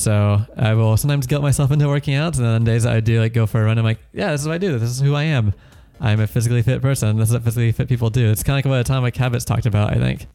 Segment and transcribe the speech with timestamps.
[0.00, 3.20] So I will sometimes guilt myself into working out, and then on days I do
[3.20, 3.76] like go for a run.
[3.76, 4.78] I'm like, yeah, this is what I do.
[4.78, 5.52] This is who I am.
[6.00, 7.18] I'm a physically fit person.
[7.18, 8.30] This is what physically fit people do.
[8.30, 9.90] It's kind of like what Atomic Habits talked about.
[9.90, 10.26] I think.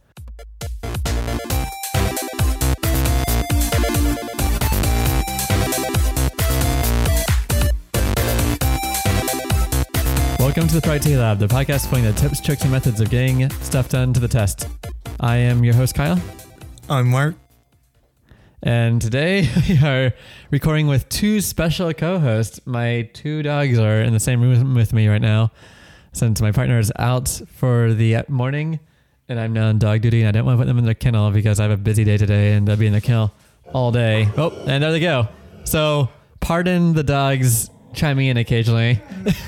[10.39, 13.49] Welcome to the Productivity Lab, the podcast putting the tips, tricks, and methods of getting
[13.49, 14.69] stuff done to the test.
[15.19, 16.21] I am your host, Kyle.
[16.87, 17.33] I'm Mark.
[18.65, 20.11] And today we are
[20.49, 22.59] recording with two special co hosts.
[22.65, 25.51] My two dogs are in the same room with me right now
[26.13, 28.79] since my partner is out for the morning
[29.29, 30.95] and I'm now on dog duty and I don't want to put them in their
[30.95, 33.31] kennel because I have a busy day today and they'll be in the kennel
[33.71, 34.29] all day.
[34.35, 35.27] Oh, and there they go.
[35.63, 36.09] So,
[36.39, 38.99] pardon the dogs chiming in occasionally.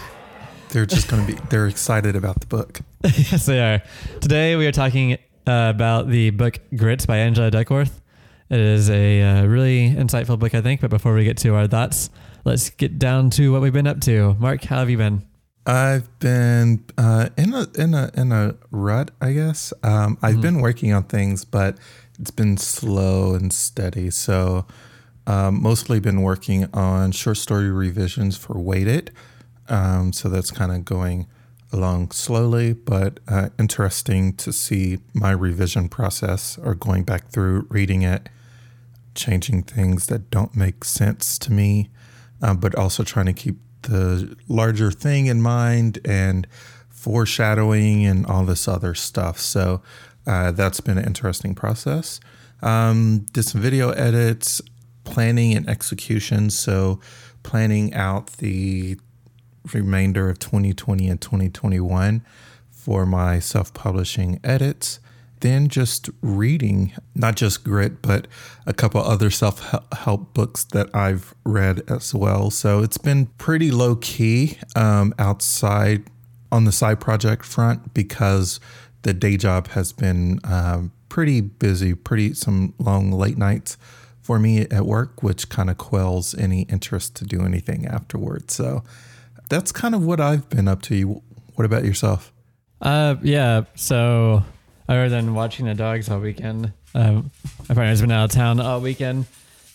[0.69, 2.81] They're just going to be, they're excited about the book.
[3.03, 3.81] yes, they are.
[4.19, 8.01] Today we are talking uh, about the book Grit by Angela Duckworth.
[8.49, 10.81] It is a uh, really insightful book, I think.
[10.81, 12.09] But before we get to our thoughts,
[12.45, 14.35] let's get down to what we've been up to.
[14.39, 15.23] Mark, how have you been?
[15.65, 19.73] I've been uh, in a in a in a rut, I guess.
[19.83, 20.41] Um, I've mm-hmm.
[20.41, 21.77] been working on things, but
[22.19, 24.09] it's been slow and steady.
[24.09, 24.65] So,
[25.27, 29.11] um, mostly been working on short story revisions for Weighted.
[29.69, 31.27] Um, so that's kind of going
[31.73, 38.03] along slowly, but uh, interesting to see my revision process or going back through reading
[38.03, 38.29] it,
[39.17, 41.89] changing things that don't make sense to me,
[42.41, 46.47] uh, but also trying to keep the larger thing in mind and
[46.89, 49.39] foreshadowing and all this other stuff.
[49.39, 49.81] So
[50.25, 52.19] uh, that's been an interesting process.
[52.61, 54.61] Um, did some video edits,
[55.03, 56.49] planning and execution.
[56.49, 56.99] So
[57.43, 58.99] planning out the
[59.73, 62.25] remainder of 2020 and 2021
[62.69, 64.99] for my self publishing edits.
[65.39, 68.27] Then just reading, not just Grit, but
[68.65, 72.49] a couple other self help books that I've read as well.
[72.49, 76.05] So it's been pretty low key um, outside
[76.51, 78.59] on the side project front because
[79.03, 83.77] the day job has been um, pretty busy, pretty some long late nights
[84.21, 88.53] for me at work, which kind of quells any interest to do anything afterwards.
[88.53, 88.83] So
[89.49, 91.21] that's kind of what I've been up to.
[91.55, 92.33] What about yourself?
[92.81, 93.63] Uh, yeah.
[93.75, 94.43] So
[94.87, 97.31] other than watching the dogs all weekend, um,
[97.67, 99.25] my partner's been out of town all weekend.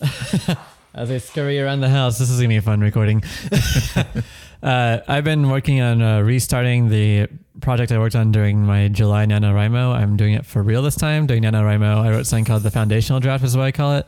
[0.94, 3.22] As I scurry around the house, this is gonna be a fun recording.
[4.62, 7.28] uh, I've been working on uh, restarting the
[7.60, 9.94] project I worked on during my July NaNoWriMo.
[9.94, 11.26] I'm doing it for real this time.
[11.26, 14.06] Doing NaNoWriMo, I wrote something called the foundational draft, is what I call it.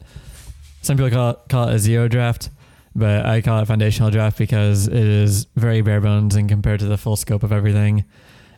[0.83, 2.51] Some people call it, call it a zero draft
[2.95, 6.87] but I call it foundational draft because it is very bare bones and compared to
[6.87, 8.05] the full scope of everything.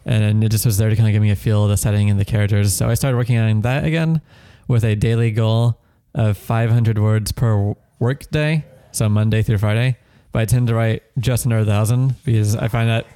[0.06, 2.09] And it just was there to kind of give me a feel of the setting
[2.09, 2.72] and the characters.
[2.72, 4.22] So I started working on that again
[4.69, 5.78] with a daily goal
[6.15, 9.97] of 500 words per work day, so Monday through Friday.
[10.33, 13.06] But I tend to write just under a thousand because I find that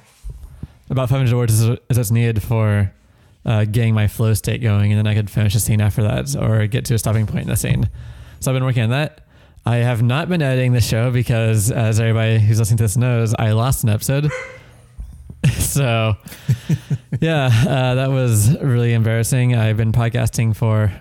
[0.89, 2.91] about 500 words is, is what's needed for
[3.45, 6.35] uh, getting my flow state going, and then I could finish a scene after that
[6.35, 7.89] or get to a stopping point in the scene.
[8.39, 9.21] So I've been working on that.
[9.65, 13.33] I have not been editing the show because, as everybody who's listening to this knows,
[13.35, 14.31] I lost an episode.
[15.57, 16.15] so,
[17.19, 19.55] yeah, uh, that was really embarrassing.
[19.55, 20.91] I've been podcasting for,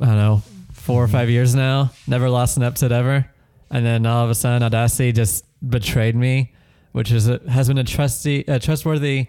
[0.00, 0.42] I don't know,
[0.72, 1.92] 4 or five years now.
[2.06, 3.30] Never lost an episode ever.
[3.70, 6.52] And then all of a sudden, Audacity just betrayed me,
[6.92, 9.28] which is a, has been a trusty, a trustworthy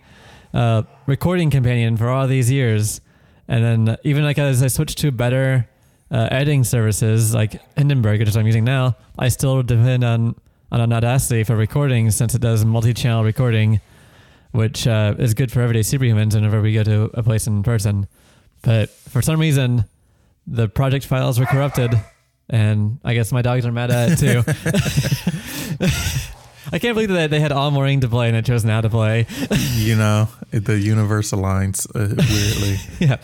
[0.54, 3.02] uh, recording companion for all these years.
[3.48, 5.68] And then even like as I switched to better
[6.10, 10.36] uh, editing services like Hindenburg, which I'm using now, I still depend on
[10.72, 13.82] on Audacity for recording since it does multi-channel recording,
[14.52, 18.08] which uh, is good for everyday superhumans whenever we go to a place in person.
[18.62, 19.86] But for some reason,
[20.48, 21.94] the project files were corrupted,
[22.50, 24.44] and I guess my dogs are mad at it too.
[26.74, 28.90] I can't believe that they had all morning to play and I chose now to
[28.90, 29.26] play.
[29.76, 32.78] you know, the universe aligns uh, weirdly.
[33.06, 33.18] yeah.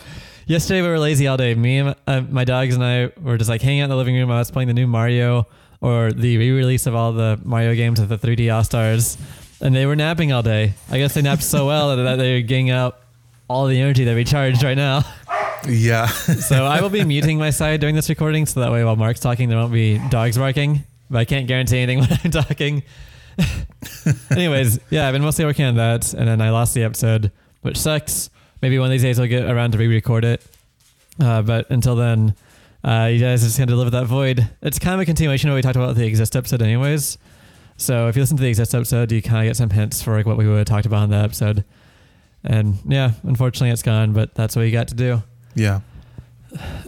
[0.46, 1.54] Yesterday we were lazy all day.
[1.54, 3.96] Me and my, uh, my dogs and I were just like hanging out in the
[3.96, 4.30] living room.
[4.30, 5.46] I was playing the new Mario
[5.80, 9.16] or the re-release of all the Mario games with the 3D All Stars,
[9.60, 10.74] and they were napping all day.
[10.90, 12.98] I guess they napped so well that they're getting out
[13.48, 15.04] all the energy that they recharged right now.
[15.68, 16.06] Yeah.
[16.06, 19.20] so I will be muting my side during this recording, so that way while Mark's
[19.20, 20.84] talking, there won't be dogs barking.
[21.10, 22.82] But I can't guarantee anything when I'm talking.
[24.30, 27.32] Anyways, yeah, I've been mostly working on that, and then I lost the episode,
[27.62, 28.30] which sucks
[28.62, 30.44] maybe one of these days I'll get around to re-record it.
[31.20, 32.34] Uh, but until then,
[32.84, 34.48] uh, you guys just going to live with that void.
[34.62, 37.18] It's kind of a continuation of what we talked about the exist episode, anyways.
[37.78, 40.16] So if you listen to the exist episode, you kind of get some hints for
[40.16, 41.64] like what we would have talked about in that episode.
[42.44, 45.22] And yeah, unfortunately, it's gone, but that's what you got to do.
[45.54, 45.80] Yeah.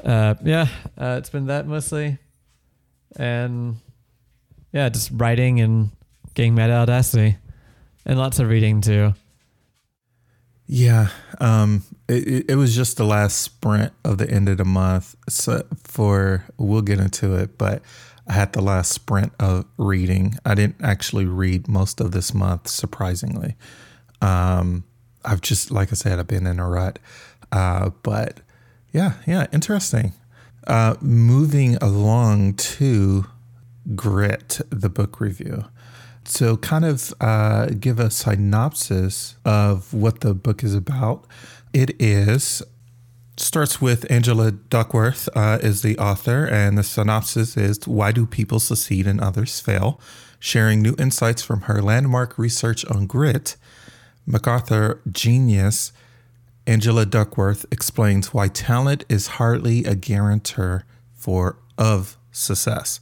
[0.05, 0.67] Uh, yeah,
[0.99, 2.19] uh, it's been that mostly.
[3.17, 3.77] and
[4.73, 5.91] yeah, just writing and
[6.35, 7.37] getting meta audacity,
[8.07, 9.15] and lots of reading too.
[10.67, 11.09] Yeah,
[11.41, 15.17] um, it, it was just the last sprint of the end of the month.
[15.29, 17.83] So for we'll get into it, but
[18.31, 20.37] I had the last sprint of reading.
[20.47, 23.57] I didn't actually read most of this month, surprisingly.
[24.23, 24.85] Um,
[25.25, 27.01] I've just, like I said, I've been in a rut.
[27.51, 28.39] Uh, but
[28.93, 30.13] yeah, yeah, interesting.
[30.65, 33.27] Uh, moving along to
[33.97, 35.65] Grit, the book review.
[36.25, 41.27] So, kind of uh, give a synopsis of what the book is about.
[41.73, 42.63] It is
[43.41, 48.61] starts with Angela Duckworth uh, is the author, and the synopsis is "Why do people
[48.61, 50.01] succeed and others fail?"
[50.39, 53.57] Sharing new insights from her landmark research on grit,
[54.27, 55.93] MacArthur genius
[56.67, 60.85] Angela Duckworth explains why talent is hardly a guarantor
[61.15, 63.01] for of success.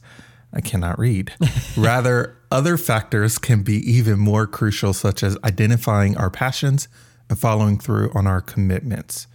[0.51, 1.33] I cannot read.
[1.77, 6.87] Rather, other factors can be even more crucial, such as identifying our passions
[7.29, 9.27] and following through on our commitments.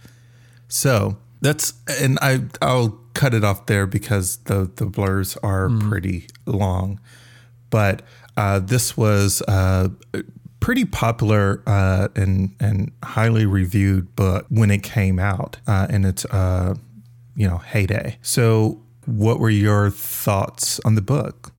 [0.67, 6.27] So that's, and I I'll cut it off there because the the blurs are pretty
[6.45, 6.99] long.
[7.69, 8.03] But
[8.37, 10.23] uh, this was uh, a
[10.59, 16.25] pretty popular uh, and and highly reviewed book when it came out uh, in its
[16.25, 16.75] uh,
[17.35, 18.17] you know heyday.
[18.21, 21.51] So, what were your thoughts on the book?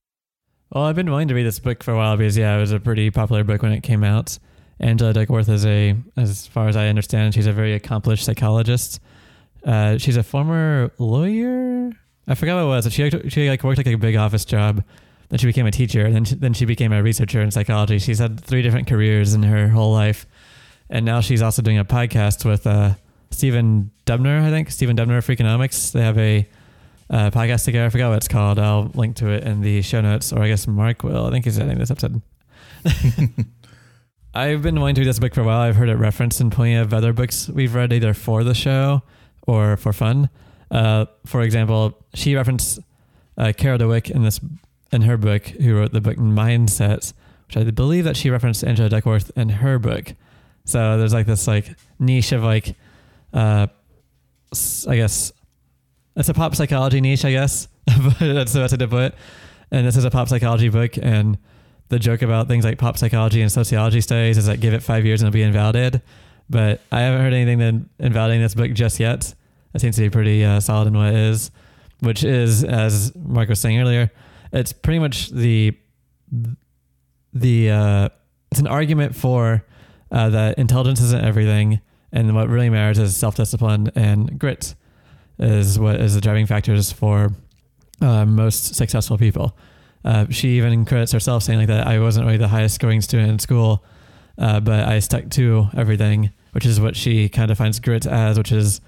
[0.71, 2.71] Well, I've been wanting to read this book for a while because yeah, it was
[2.71, 4.37] a pretty popular book when it came out.
[4.79, 8.99] Angela Duckworth is a, as far as I understand, she's a very accomplished psychologist.
[9.65, 11.91] Uh, she's a former lawyer.
[12.27, 12.93] I forgot what it was.
[12.93, 14.83] She she like worked like a big office job.
[15.29, 16.05] Then she became a teacher.
[16.05, 17.99] And then she, then she became a researcher in psychology.
[17.99, 20.25] She's had three different careers in her whole life,
[20.89, 22.93] and now she's also doing a podcast with uh,
[23.31, 24.43] Stephen Dubner.
[24.43, 25.91] I think Stephen Dubner of Freakonomics.
[25.91, 26.47] They have a
[27.09, 27.87] uh, podcast together.
[27.87, 28.59] I forgot what it's called.
[28.59, 31.25] I'll link to it in the show notes, or I guess Mark will.
[31.25, 32.21] I think he's editing this episode.
[34.37, 35.61] I've been wanting to this book for a while.
[35.61, 39.01] I've heard it referenced in plenty of other books we've read, either for the show
[39.47, 40.29] or for fun.
[40.69, 42.79] Uh, for example, she referenced
[43.35, 44.39] uh, Carol Dweck in this
[44.91, 47.13] in her book, who wrote the book Mindsets,
[47.47, 50.13] which I believe that she referenced Angela Duckworth in her book.
[50.65, 52.75] So there's like this like niche of like,
[53.33, 53.65] uh,
[54.87, 55.31] I guess
[56.15, 57.69] it's a pop psychology niche, I guess.
[58.19, 59.15] that's the best way to put it.
[59.71, 61.39] And this is a pop psychology book, and
[61.89, 65.05] the joke about things like pop psychology and sociology studies is like give it five
[65.05, 66.01] years and it'll be invalidated.
[66.49, 69.33] But I haven't heard anything that invalidating this book just yet.
[69.73, 71.51] It seems to be pretty uh, solid in what it is,
[71.99, 74.11] which is, as Mark was saying earlier,
[74.51, 75.77] it's pretty much the
[77.33, 78.09] the uh,
[78.51, 79.65] it's an argument for
[80.11, 81.81] uh, that intelligence isn't everything,
[82.11, 84.73] and what really matters is self discipline and grit
[85.37, 87.31] is what is the driving factors for
[88.01, 89.55] uh, most successful people.
[90.05, 93.29] Uh, she even credits herself saying like that I wasn't really the highest scoring student
[93.29, 93.83] in school,
[94.37, 98.37] uh, but I stuck to everything, which is what she kind of defines grit as,
[98.37, 98.79] which is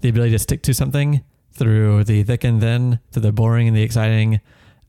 [0.00, 1.22] the ability to stick to something
[1.52, 4.40] through the thick and thin, through the boring and the exciting,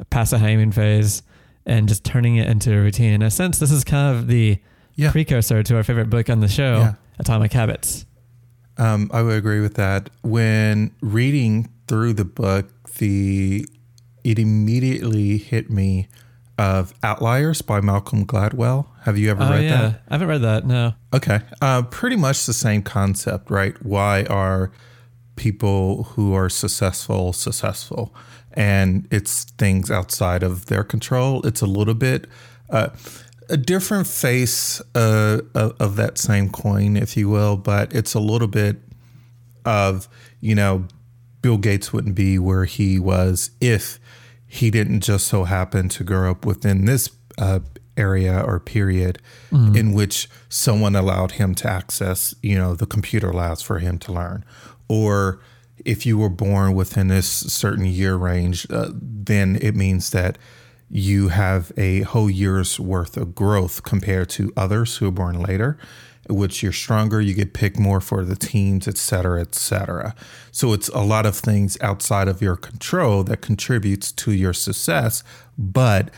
[0.09, 1.23] past the honeymoon phase,
[1.65, 3.13] and just turning it into a routine.
[3.13, 4.57] In a sense, this is kind of the
[4.95, 5.11] Yeah.
[5.11, 6.93] precursor to our favorite book on the show, Yeah.
[7.19, 8.05] Atomic Habits.
[8.77, 10.09] Um, I would agree with that.
[10.23, 13.65] When reading through the book, the
[14.27, 16.09] it immediately hit me
[16.57, 18.87] of Outliers by Malcolm Gladwell.
[19.03, 20.01] Have you ever Oh read yeah, that?
[20.09, 20.65] I haven't read that.
[20.65, 20.93] No.
[21.13, 21.39] Okay.
[21.61, 23.81] Uh, pretty much the same concept, right?
[23.85, 24.69] Why are
[25.37, 28.13] people who are successful successful?
[28.51, 31.41] And it's things outside of their control.
[31.45, 32.27] It's a little bit
[32.69, 32.89] uh,
[33.47, 38.19] a different face uh, of, of that same coin, if you will, but it's a
[38.19, 38.75] little bit
[39.63, 40.09] of,
[40.41, 40.85] you know,
[41.41, 43.99] Bill Gates wouldn't be where he was if
[44.47, 47.59] he didn't just so happen to grow up within this uh,
[47.97, 49.19] area or period
[49.75, 54.11] in which someone allowed him to access, you know, the computer labs for him to
[54.11, 54.45] learn.
[54.87, 55.39] Or
[55.83, 60.37] if you were born within this certain year range, uh, then it means that
[60.89, 65.77] you have a whole year's worth of growth compared to others who are born later
[66.29, 70.15] which you're stronger, you get picked more for the teams, et cetera, et cetera.
[70.51, 75.23] So it's a lot of things outside of your control that contributes to your success.
[75.57, 76.11] But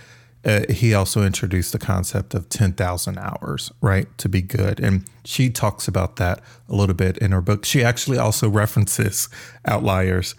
[0.46, 4.80] uh, he also introduced the concept of 10,000 hours, right, to be good.
[4.80, 7.66] And she talks about that a little bit in her book.
[7.66, 9.28] She actually also references
[9.66, 10.36] Outliers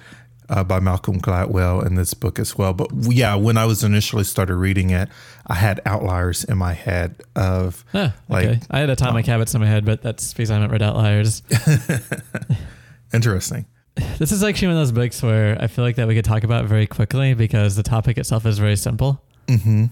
[0.50, 2.75] uh, by Malcolm Gladwell in this book as well.
[2.75, 5.09] But yeah, when I was initially started reading it,
[5.47, 8.61] I had outliers in my head of Like- okay.
[8.71, 11.42] I had Atomic Habits in my head, but that's because I haven't read Outliers.
[13.12, 13.66] Interesting.
[14.19, 16.45] this is actually one of those books where I feel like that we could talk
[16.45, 19.23] about very quickly because the topic itself is very simple.
[19.47, 19.87] Mm-hmm.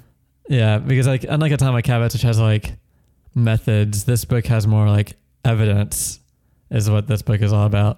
[0.49, 2.75] Yeah, because like unlike Atomic Habits, which has like
[3.35, 6.21] methods, this book has more like evidence.
[6.71, 7.97] Is what this book is all about.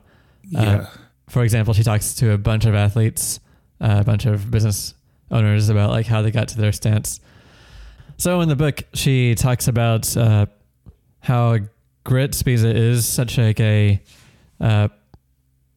[0.57, 0.87] Uh, Yeah.
[1.31, 3.39] For example, she talks to a bunch of athletes,
[3.81, 4.95] uh, a bunch of business
[5.31, 7.21] owners about like how they got to their stance.
[8.17, 10.47] So in the book, she talks about uh,
[11.21, 11.59] how
[12.03, 14.03] grit, because is such like a
[14.61, 14.89] uh,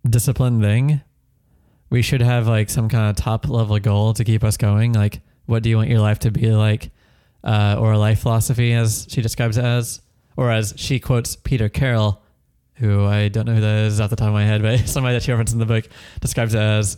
[0.09, 1.01] disciplined thing.
[1.91, 4.93] We should have like some kind of top level goal to keep us going.
[4.93, 6.89] Like, what do you want your life to be like,
[7.43, 10.01] uh, or a life philosophy, as she describes it as,
[10.35, 12.22] or as she quotes Peter Carroll,
[12.75, 15.15] who I don't know who that is at the top of my head, but somebody
[15.15, 15.87] that she referenced in the book
[16.21, 16.97] describes it as,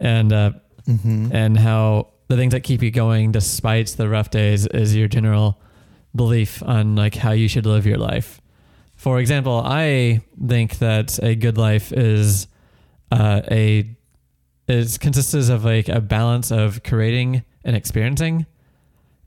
[0.00, 0.50] and uh,
[0.86, 1.34] Mm-hmm.
[1.34, 5.58] and how the things that keep you going despite the rough days is your general
[6.14, 8.42] belief on like how you should live your life.
[8.94, 12.48] For example, I think that a good life is
[13.10, 13.96] uh, a
[14.68, 18.44] is consists of like a balance of creating and experiencing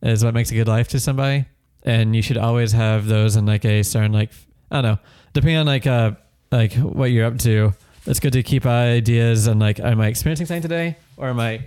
[0.04, 1.46] is what makes a good life to somebody,
[1.84, 4.30] and you should always have those in like a certain like
[4.70, 5.00] I don't know,
[5.38, 6.12] depending on like uh
[6.52, 7.72] like what you're up to.
[8.08, 11.66] It's good to keep ideas and like, am I experiencing something today, or am I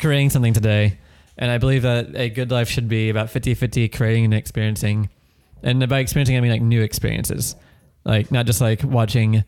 [0.00, 0.98] creating something today?
[1.36, 5.10] And I believe that a good life should be about 50-50 creating and experiencing.
[5.62, 7.56] And by experiencing, I mean like new experiences,
[8.04, 9.44] like not just like watching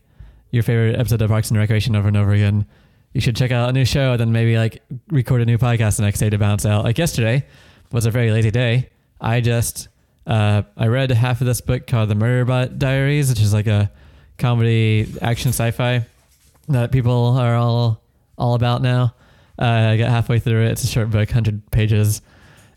[0.51, 2.67] your favorite episode of Parks and Recreation over and over again.
[3.13, 6.03] You should check out a new show, then maybe like record a new podcast the
[6.03, 6.83] next day to bounce out.
[6.83, 7.45] Like yesterday
[7.91, 8.89] was a very lazy day.
[9.21, 9.87] I just
[10.25, 13.91] uh, I read half of this book called The Murderbot Diaries, which is like a
[14.37, 16.05] comedy action sci-fi
[16.69, 18.01] that people are all
[18.37, 19.13] all about now.
[19.59, 20.71] Uh, I got halfway through it.
[20.71, 22.21] It's a short book, hundred pages,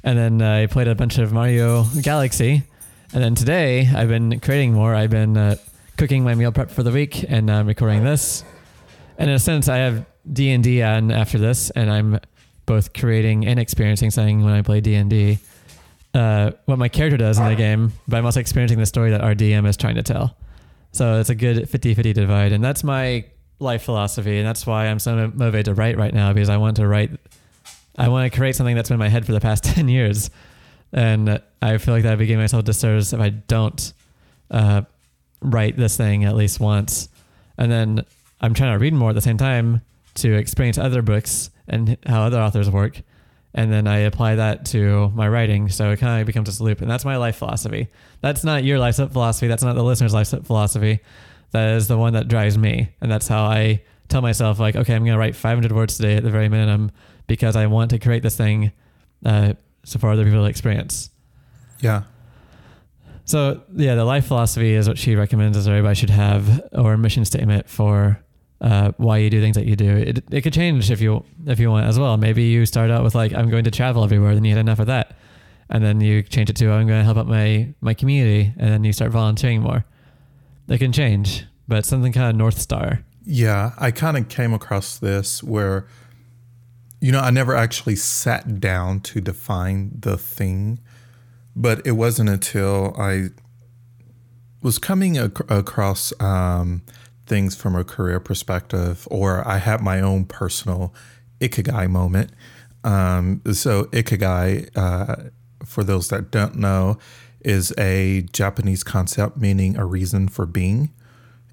[0.02, 2.62] and then uh, I played a bunch of Mario Galaxy.
[3.14, 4.94] And then today I've been creating more.
[4.94, 5.56] I've been uh,
[5.96, 8.44] cooking my meal prep for the week, and I'm recording this.
[9.18, 12.20] And in a sense, I have D and D on after this, and I'm
[12.66, 15.38] both creating and experiencing something when I play D and D.
[16.16, 19.20] Uh, what my character does in the game, but I'm also experiencing the story that
[19.20, 20.35] our DM is trying to tell.
[20.92, 23.26] So it's a good 50-50 divide, and that's my
[23.58, 26.76] life philosophy, and that's why I'm so motivated to write right now because I want
[26.76, 27.11] to write.
[27.99, 30.30] I want to create something that's been in my head for the past ten years,
[30.90, 33.92] and I feel like that I'd be giving myself a disservice if I don't
[34.50, 34.82] uh,
[35.42, 37.11] write this thing at least once.
[37.58, 38.06] And then
[38.40, 39.82] I'm trying to read more at the same time
[40.14, 43.02] to experience other books and how other authors work.
[43.56, 45.70] And then I apply that to my writing.
[45.70, 46.82] So it kind of becomes this loop.
[46.82, 47.88] And that's my life philosophy.
[48.20, 49.48] That's not your life philosophy.
[49.48, 51.00] That's not the listener's life philosophy.
[51.52, 52.90] That is the one that drives me.
[53.00, 56.16] And that's how I tell myself, like, okay, I'm going to write 500 words today
[56.16, 56.92] at the very minimum
[57.26, 58.72] because I want to create this thing
[59.25, 61.08] uh, so for other people to experience.
[61.80, 62.02] Yeah.
[63.25, 66.98] So yeah, the life philosophy is what she recommends as everybody should have, or a
[66.98, 68.22] mission statement for
[68.60, 69.96] uh, why you do things that you do.
[69.96, 72.16] It, it could change if you if you want as well.
[72.16, 74.78] Maybe you start out with like I'm going to travel everywhere, then you had enough
[74.78, 75.16] of that,
[75.68, 78.70] and then you change it to I'm going to help out my my community, and
[78.70, 79.84] then you start volunteering more.
[80.68, 83.04] It can change, but something kind of north star.
[83.25, 85.88] Yeah, I kind of came across this where,
[87.00, 90.78] you know, I never actually sat down to define the thing,
[91.54, 93.30] but it wasn't until I
[94.62, 96.82] was coming ac- across um,
[97.26, 100.95] things from a career perspective, or I had my own personal
[101.40, 102.30] ikigai moment.
[102.85, 105.30] Um, so, ikigai, uh,
[105.64, 106.99] for those that don't know,
[107.40, 110.90] is a Japanese concept meaning a reason for being.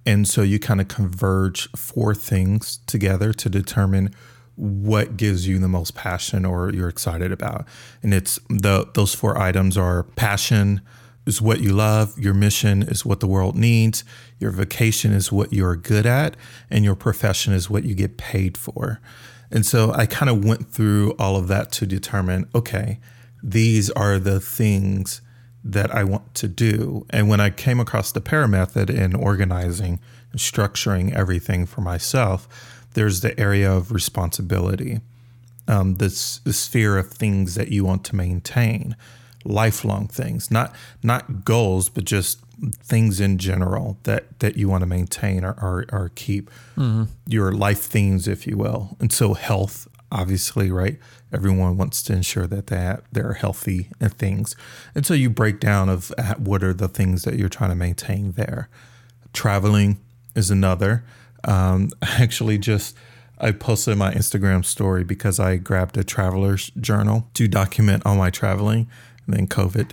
[0.05, 4.13] And so you kind of converge four things together to determine
[4.55, 7.65] what gives you the most passion or you're excited about.
[8.01, 10.81] And it's the those four items are passion
[11.25, 14.03] is what you love, your mission is what the world needs,
[14.43, 16.35] your vocation is what you're good at,
[16.69, 18.99] and your profession is what you get paid for.
[19.49, 22.99] And so I kind of went through all of that to determine okay,
[23.41, 25.21] these are the things
[25.63, 27.05] that I want to do.
[27.09, 29.99] And when I came across the PARA method in organizing
[30.31, 32.47] and structuring everything for myself,
[32.95, 34.99] there's the area of responsibility,
[35.67, 38.95] um, this the sphere of things that you want to maintain,
[39.45, 42.39] lifelong things, not not goals, but just
[42.71, 46.49] things in general that that you want to maintain or or, or keep
[47.27, 48.95] your life themes, if you will.
[48.99, 50.97] And so health, obviously, right?
[51.31, 54.55] Everyone wants to ensure that they they're healthy and things.
[54.95, 57.75] And so you break down of uh, what are the things that you're trying to
[57.75, 58.69] maintain there.
[59.33, 59.99] Traveling
[60.35, 61.03] is another.
[61.43, 62.95] Um, actually, just
[63.39, 68.29] I posted my Instagram story because I grabbed a traveler's journal to document all my
[68.29, 68.87] traveling.
[69.25, 69.91] And then COVID.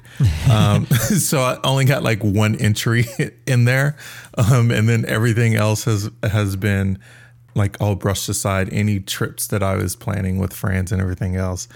[0.51, 0.87] Um,
[1.19, 3.07] so I only got like one entry
[3.47, 3.97] in there,
[4.37, 6.99] um, and then everything else has has been
[7.55, 8.73] like all brushed aside.
[8.73, 11.69] Any trips that I was planning with friends and everything else.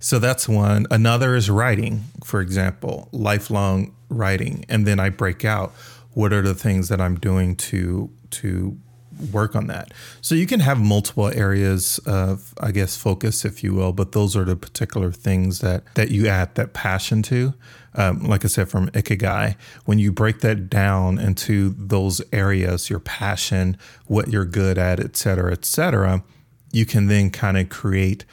[0.00, 0.86] So that's one.
[0.90, 5.72] Another is writing, for example, lifelong writing, and then I break out.
[6.12, 8.78] What are the things that I'm doing to to
[9.32, 9.92] work on that.
[10.20, 14.36] So you can have multiple areas of, I guess, focus, if you will, but those
[14.36, 17.54] are the particular things that that you add that passion to.
[17.94, 23.00] Um, like I said, from Ikigai, when you break that down into those areas, your
[23.00, 26.22] passion, what you're good at, et cetera, et cetera,
[26.70, 28.24] you can then kind of create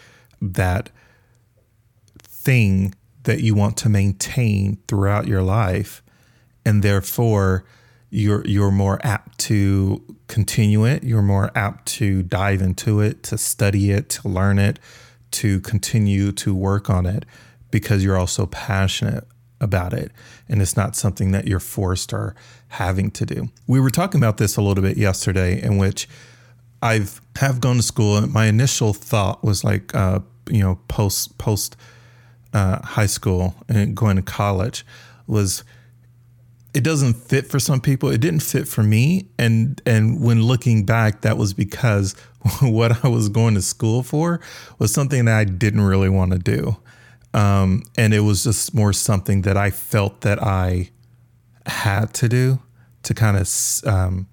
[0.41, 0.89] that
[2.21, 6.03] thing that you want to maintain throughout your life.
[6.63, 7.63] And therefore,
[8.15, 11.03] you're you're more apt to continue it.
[11.03, 14.79] You're more apt to dive into it, to study it, to learn it,
[15.31, 17.25] to continue to work on it
[17.71, 19.27] because you're also passionate
[19.59, 20.11] about it
[20.47, 22.35] and it's not something that you're forced or
[22.69, 23.49] having to do.
[23.67, 26.07] We were talking about this a little bit yesterday in which
[26.81, 30.19] I've have gone to school and my initial thought was like uh,
[30.49, 31.75] you know post post
[32.53, 34.85] uh, high school and going to college
[35.27, 35.65] was
[36.75, 38.09] it doesn't fit for some people.
[38.09, 42.13] It didn't fit for me, and and when looking back, that was because
[42.61, 44.41] what I was going to school for
[44.77, 46.75] was something that I didn't really want to do,
[47.33, 50.89] um, and it was just more something that I felt that I
[51.65, 52.59] had to do
[53.03, 53.49] to kind of
[53.87, 54.27] um,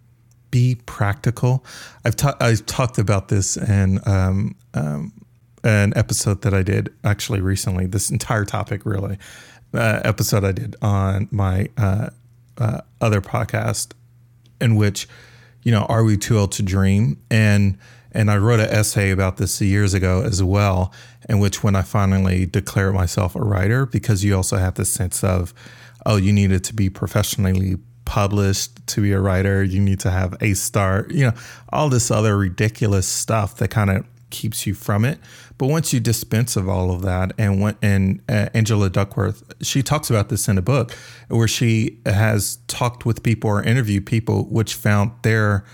[0.51, 1.65] be practical.
[2.05, 5.13] I've ta- I've talked about this in um, um,
[5.63, 7.87] an episode that I did actually recently.
[7.87, 9.17] This entire topic, really,
[9.73, 12.11] uh, episode I did on my uh,
[12.59, 13.93] uh, other podcast
[14.61, 15.09] in which,
[15.63, 17.21] you know, are we too old to dream?
[17.31, 17.79] And
[18.13, 20.93] and I wrote an essay about this years ago as well,
[21.29, 25.25] in which when I finally declared myself a writer, because you also have the sense
[25.25, 25.55] of,
[26.05, 30.37] oh, you needed to be professionally published to be a writer, you need to have
[30.43, 31.33] a star, you know,
[31.71, 35.19] all this other ridiculous stuff that kind of keeps you from it.
[35.63, 39.81] But once you dispense of all of that, and when, and uh, Angela Duckworth, she
[39.81, 40.91] talks about this in a book
[41.29, 45.65] where she has talked with people or interviewed people which found their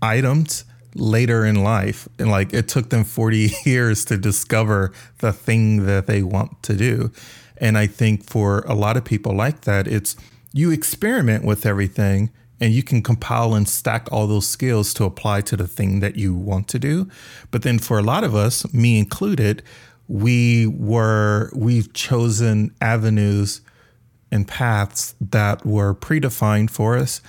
[0.00, 0.64] items
[0.94, 2.08] later in life.
[2.18, 6.74] And like it took them 40 years to discover the thing that they want to
[6.74, 7.12] do.
[7.58, 10.16] And i think for a lot of people like that it's
[10.54, 15.40] you experiment with everything and you can compile and stack all those skills to apply
[15.42, 17.08] to the thing that you want to do.
[17.50, 19.62] But then for a lot of us, me included,
[20.08, 23.60] we were we've chosen avenues
[24.30, 27.20] and paths that were predefined for us.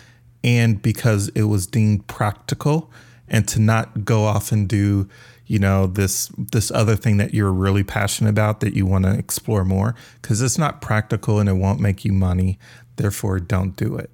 [0.44, 2.92] And because it was deemed practical
[3.28, 5.10] and to not go off and do
[5.48, 9.12] you know this this other thing that you're really passionate about that you want to
[9.12, 12.60] explore more because it's not practical and it won't make you money.
[12.96, 14.10] Therefore don't do it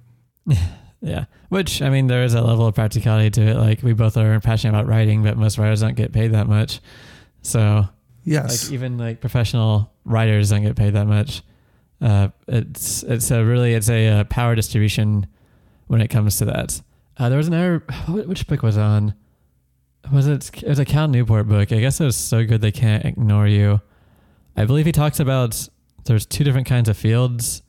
[1.02, 1.24] Yeah.
[1.48, 3.56] Which, I mean, there is a level of practicality to it.
[3.56, 6.80] Like, we both are passionate about writing, but most writers don't get paid that much.
[7.42, 7.86] So,
[8.24, 8.66] yes.
[8.66, 11.42] Like, even like professional writers don't get paid that much.
[12.00, 15.26] Uh, it's it's a really it's a, uh, power distribution
[15.86, 16.80] when it comes to that.
[17.16, 19.14] Uh, there was another which book was on
[20.12, 21.70] was it it was a Cal Newport book.
[21.70, 23.80] I guess it was so good they can't ignore you.
[24.56, 25.68] I believe he talks about
[26.04, 27.62] there's two different kinds of fields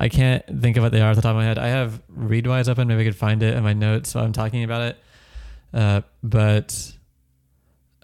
[0.00, 1.58] I can't think of what they are off the top of my head.
[1.58, 2.88] I have Readwise open.
[2.88, 4.98] Maybe I could find it in my notes while I'm talking about it.
[5.74, 6.92] Uh, but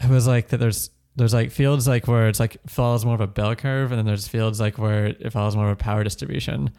[0.03, 0.59] it was like that.
[0.59, 3.99] There's there's like fields like where it's like follows more of a bell curve, and
[3.99, 6.71] then there's fields like where it follows more of a power distribution.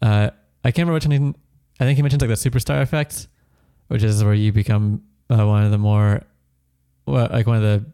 [0.00, 0.30] Uh,
[0.64, 1.34] I can't remember which one.
[1.80, 3.26] I think he mentions like the superstar effect,
[3.88, 6.22] which is where you become uh, one of the more,
[7.06, 7.84] well, like one of the.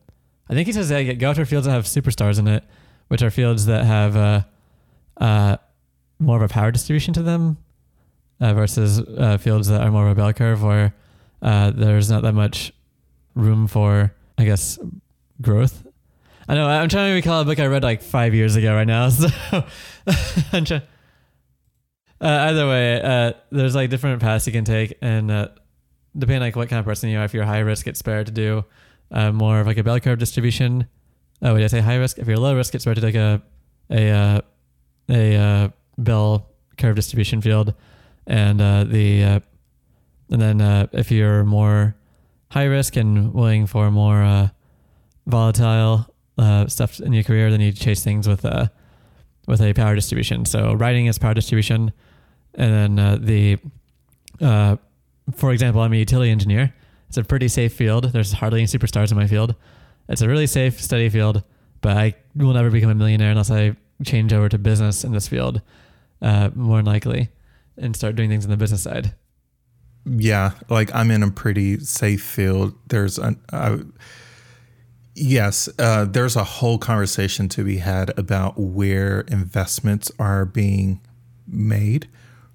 [0.50, 2.64] I think he says that go after fields that have superstars in it,
[3.08, 4.42] which are fields that have uh,
[5.18, 5.56] uh,
[6.18, 7.58] more of a power distribution to them
[8.40, 10.94] uh, versus uh, fields that are more of a bell curve where
[11.42, 12.72] uh, there's not that much
[13.34, 14.78] room for, I guess,
[15.40, 15.86] growth.
[16.48, 18.86] I know I'm trying to recall a book I read like five years ago right
[18.86, 19.08] now.
[19.10, 19.28] So
[20.52, 20.82] I'm trying.
[22.20, 25.48] Uh, either way, uh, there's like different paths you can take, and uh,
[26.16, 28.30] depending like what kind of person you are, if you're high risk, it's better to
[28.30, 28.64] do
[29.32, 30.86] more of like a bell curve distribution.
[31.42, 32.18] Oh, did I say high risk?
[32.18, 33.42] If you're low risk, it's better to take a
[33.90, 34.42] a
[35.10, 37.74] a bell curve distribution field,
[38.26, 39.40] and uh, the uh,
[40.30, 41.94] and then uh, if you're more
[42.50, 44.48] high risk and willing for more uh,
[45.26, 46.06] volatile
[46.38, 48.70] uh, stuff in your career, then you chase things with a
[49.46, 50.44] with a power distribution.
[50.44, 51.92] So writing is power distribution,
[52.54, 53.58] and then the
[55.32, 56.74] for example, I'm a utility engineer.
[57.08, 58.12] It's a pretty safe field.
[58.12, 59.54] There's hardly any superstars in my field.
[60.08, 61.42] It's a really safe, steady field,
[61.80, 65.28] but I will never become a millionaire unless I change over to business in this
[65.28, 65.62] field,
[66.24, 67.28] uh, more than likely,
[67.76, 69.14] and start doing things on the business side.
[70.06, 72.74] Yeah, like I'm in a pretty safe field.
[72.88, 73.40] There's an
[75.14, 81.00] yes, uh, there's a whole conversation to be had about where investments are being
[81.46, 82.08] made,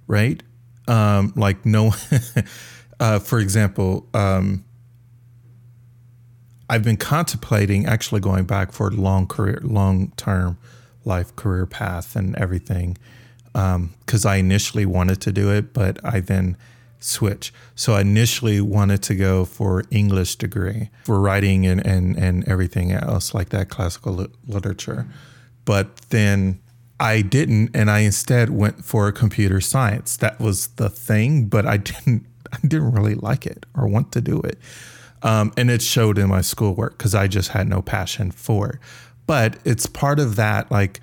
[0.07, 0.41] right?
[0.87, 1.93] Um, like no,
[2.99, 4.65] uh, for example, um,
[6.67, 10.57] I've been contemplating actually going back for long career, long term
[11.05, 12.97] life career path and everything
[13.53, 16.57] because um, I initially wanted to do it, but I then
[16.99, 17.53] switch.
[17.75, 22.91] So I initially wanted to go for English degree for writing and, and, and everything
[22.91, 25.07] else like that classical li- literature.
[25.65, 26.59] But then
[26.99, 30.17] I didn't, and I instead went for computer science.
[30.17, 34.21] That was the thing, but I didn't I didn't really like it or want to
[34.21, 34.57] do it.
[35.21, 38.79] Um, and it showed in my schoolwork because I just had no passion for it.
[39.27, 41.01] But it's part of that, like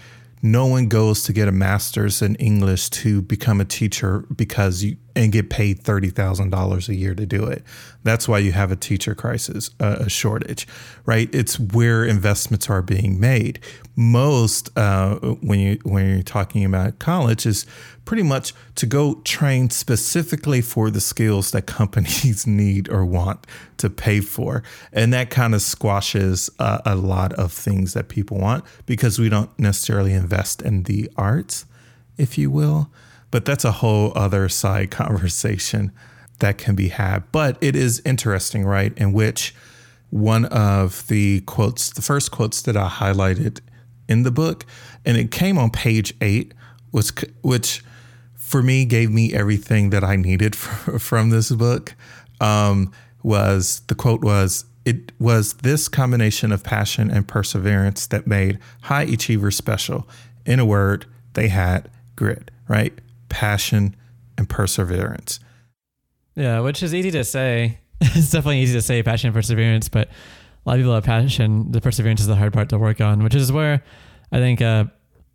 [0.52, 4.96] no one goes to get a master's in English to become a teacher because you
[5.16, 7.64] and get paid thirty thousand dollars a year to do it.
[8.04, 10.68] That's why you have a teacher crisis, uh, a shortage,
[11.06, 11.28] right?
[11.34, 13.58] It's where investments are being made.
[13.96, 17.66] Most uh, when you when you're talking about college is
[18.04, 23.46] pretty much to go train specifically for the skills that companies need or want
[23.78, 28.38] to pay for, and that kind of squashes uh, a lot of things that people
[28.38, 31.64] want because we don't necessarily invest in the arts,
[32.18, 32.90] if you will.
[33.36, 35.92] But that's a whole other side conversation
[36.38, 37.30] that can be had.
[37.32, 38.96] But it is interesting, right?
[38.96, 39.54] In which
[40.08, 43.60] one of the quotes, the first quotes that I highlighted
[44.08, 44.64] in the book,
[45.04, 46.54] and it came on page eight,
[46.92, 47.84] was which
[48.36, 51.94] for me gave me everything that I needed for, from this book.
[52.40, 52.90] Um,
[53.22, 59.02] was the quote was it was this combination of passion and perseverance that made high
[59.02, 60.08] achievers special.
[60.46, 62.98] In a word, they had grit, right?
[63.28, 63.96] Passion
[64.38, 65.40] and perseverance.
[66.34, 67.78] Yeah, which is easy to say.
[68.00, 71.72] it's definitely easy to say passion and perseverance, but a lot of people have passion.
[71.72, 73.82] The perseverance is the hard part to work on, which is where
[74.32, 74.84] I think uh,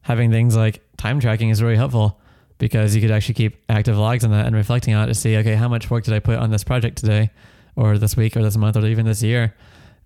[0.01, 2.19] having things like time tracking is really helpful
[2.59, 5.37] because you could actually keep active logs on that and reflecting on it to see,
[5.37, 7.31] okay, how much work did I put on this project today
[7.75, 9.55] or this week or this month or even this year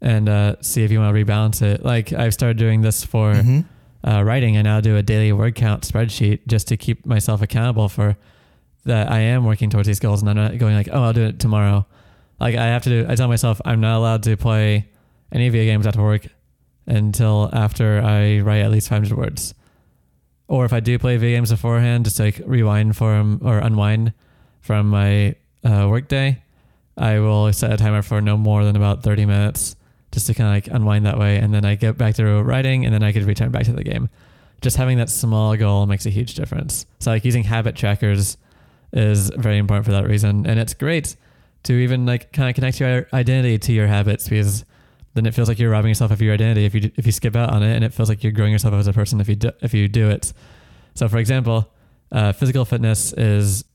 [0.02, 1.84] and uh, see if you want to rebalance it.
[1.84, 3.62] Like I've started doing this for mm-hmm.
[4.06, 4.58] Uh, writing.
[4.58, 8.18] I now do a daily word count spreadsheet just to keep myself accountable for
[8.86, 11.26] that I am working towards these goals and I'm not going like, oh, I'll do
[11.26, 11.86] it tomorrow.
[12.40, 14.88] Like I have to do, I tell myself I'm not allowed to play
[15.32, 16.28] any video games after work
[16.86, 19.56] until after I write at least 500 words.
[20.48, 24.14] Or if I do play video games beforehand, just like rewind from or unwind
[24.62, 26.44] from my uh, work day,
[26.96, 29.76] I will set a timer for no more than about 30 minutes
[30.16, 31.38] just to kind of like unwind that way.
[31.38, 33.84] And then I get back to writing and then I could return back to the
[33.84, 34.10] game.
[34.62, 36.86] Just having that small goal makes a huge difference.
[37.00, 38.38] So like using habit trackers
[38.94, 40.48] is very important for that reason.
[40.48, 41.18] And it's great
[41.64, 44.64] to even like kind of connect your identity to your habits because
[45.16, 47.36] then it feels like you're robbing yourself of your identity if you if you skip
[47.36, 49.36] out on it, and it feels like you're growing yourself as a person if you
[49.36, 50.32] do, if you do it.
[50.94, 51.74] So, for example,
[52.12, 53.66] uh, physical fitness is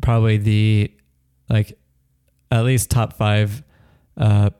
[0.00, 0.92] probably the
[1.48, 1.78] like
[2.50, 3.62] at least top five
[4.16, 4.50] uh,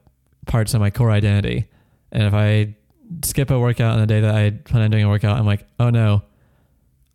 [0.47, 1.67] parts of my core identity.
[2.11, 2.75] And if I
[3.25, 5.67] skip a workout on the day that I plan on doing a workout, I'm like,
[5.79, 6.23] oh no,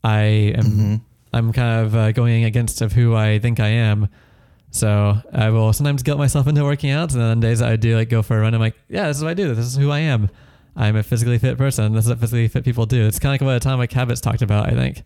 [0.04, 0.20] I
[0.56, 0.96] am mm-hmm.
[1.34, 4.10] I'm kind of uh, going against of who I think I am.
[4.72, 7.76] So I will sometimes guilt myself into working out, and then on days that I
[7.78, 9.56] do like go for a run, I'm like, yeah, this is what I do.
[9.56, 10.30] This is who I am.
[10.76, 11.94] I'm a physically fit person.
[11.94, 13.08] This is what physically fit people do.
[13.08, 14.68] It's kind of like what Atomic Habits talked about.
[14.68, 15.04] I think.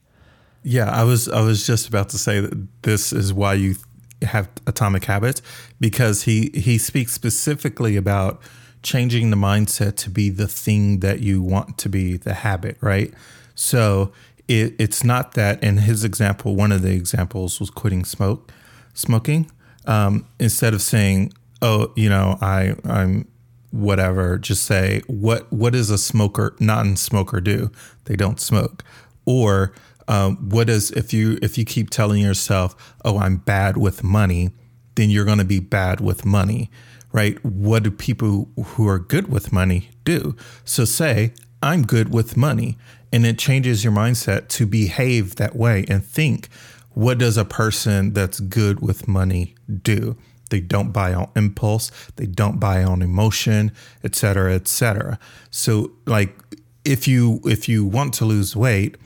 [0.64, 3.76] Yeah, I was I was just about to say that this is why you
[4.24, 5.42] have Atomic Habits
[5.80, 8.42] because he he speaks specifically about
[8.84, 13.14] changing the mindset to be the thing that you want to be the habit, right?
[13.54, 14.12] So
[14.48, 15.64] it, it's not that.
[15.64, 18.52] In his example, one of the examples was quitting smoke,
[18.94, 19.52] smoking.
[19.86, 23.28] Um, instead of saying, "Oh, you know, I I'm
[23.72, 27.72] whatever," just say, "What what does a smoker non-smoker do?
[28.06, 28.84] They don't smoke."
[29.26, 29.74] Or
[30.12, 34.52] um, what is if you if you keep telling yourself, "Oh, I'm bad with money,"
[34.96, 36.70] then you're going to be bad with money,
[37.14, 37.44] right?
[37.46, 40.36] What do people who are good with money do?
[40.66, 42.78] So say, "I'm good with money,"
[43.14, 46.50] and it changes your mindset to behave that way and think
[46.94, 50.18] what does a person that's good with money do?
[50.50, 53.72] They don't buy on impulse, they don't buy on emotion,
[54.04, 55.18] et cetera, et cetera.
[55.52, 56.36] So like
[56.84, 58.98] if you if you want to lose weight,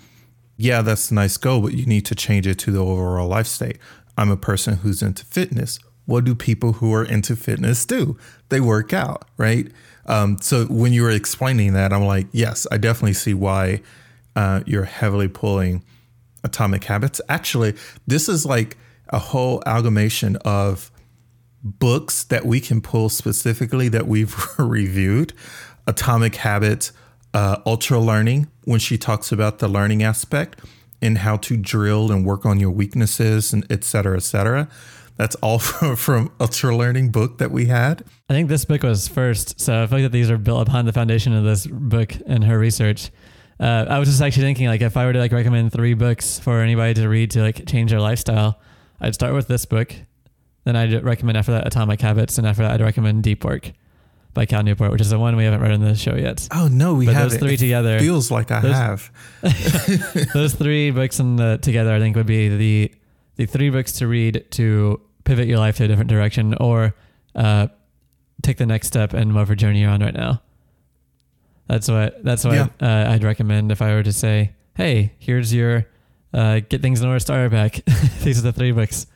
[0.57, 3.47] yeah, that's a nice goal, but you need to change it to the overall life
[3.47, 3.77] state.
[4.17, 5.79] I'm a person who's into fitness.
[6.05, 8.17] What do people who are into fitness do?
[8.49, 9.67] They work out, right?
[10.05, 13.81] Um, so when you were explaining that, I'm like, yes, I definitely see why
[14.35, 15.83] uh, you're heavily pulling
[16.43, 17.19] Atomic Habits.
[17.27, 18.77] Actually, this is like
[19.09, 20.91] a whole amalgamation of
[21.63, 25.33] books that we can pull specifically that we've reviewed.
[25.87, 26.91] Atomic Habits,
[27.35, 30.61] uh, Ultra Learning, when she talks about the learning aspect
[31.01, 34.69] and how to drill and work on your weaknesses and et cetera, et cetera.
[35.17, 38.05] That's all from, from Ultra Learning book that we had.
[38.29, 40.85] I think this book was first, so I feel like that these are built upon
[40.85, 43.11] the foundation of this book and her research.
[43.59, 46.39] Uh, I was just actually thinking, like, if I were to like recommend three books
[46.39, 48.61] for anybody to read to like change their lifestyle,
[49.01, 49.93] I'd start with this book,
[50.63, 53.73] then I'd recommend after that Atomic Habits, and after that I'd recommend Deep Work
[54.35, 56.47] by Cal Newport, which is the one we haven't read in the show yet.
[56.51, 59.11] Oh no, we have those three together- Feels like I those- have.
[60.33, 62.91] Those three books in the, together, I think, would be the
[63.37, 66.93] the three books to read to pivot your life to a different direction or
[67.35, 67.67] uh,
[68.43, 70.41] take the next step in whatever journey you're on right now.
[71.67, 72.67] That's what that's what Yeah.
[72.81, 75.87] uh, I'd recommend if I were to say, "Hey, here's your
[76.33, 77.83] uh, get things in order starter pack."
[78.23, 79.07] These are the three books.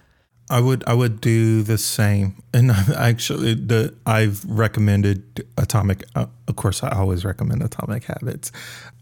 [0.49, 2.35] I would I would do the same.
[2.53, 6.03] And actually, the I've recommended Atomic.
[6.15, 8.51] Uh, of course, I always recommend Atomic Habits.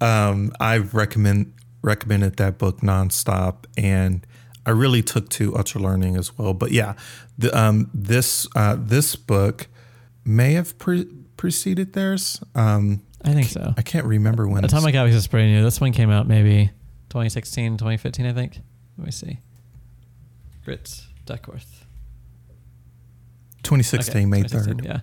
[0.01, 4.25] Um, I've recommend recommended that book nonstop, and
[4.65, 6.53] I really took to Ultra Learning as well.
[6.53, 6.95] But yeah,
[7.37, 9.67] the, um, this uh, this book
[10.25, 12.41] may have pre- preceded theirs.
[12.55, 13.73] Um, I think so.
[13.77, 14.65] I can't remember when.
[14.65, 15.63] Atomic Habits is pretty new.
[15.63, 16.71] This one came out maybe
[17.09, 18.59] 2016, 2015, I think.
[18.97, 19.39] Let me see.
[20.65, 21.85] Grit Duckworth.
[23.63, 24.85] 2016, Okay, May 2016, 3rd.
[24.85, 24.99] Yeah.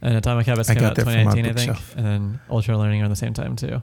[0.00, 1.96] And Atomic Habits I came got out from my 2019, I think.
[1.96, 3.82] And then Ultra Learning around the same time, too.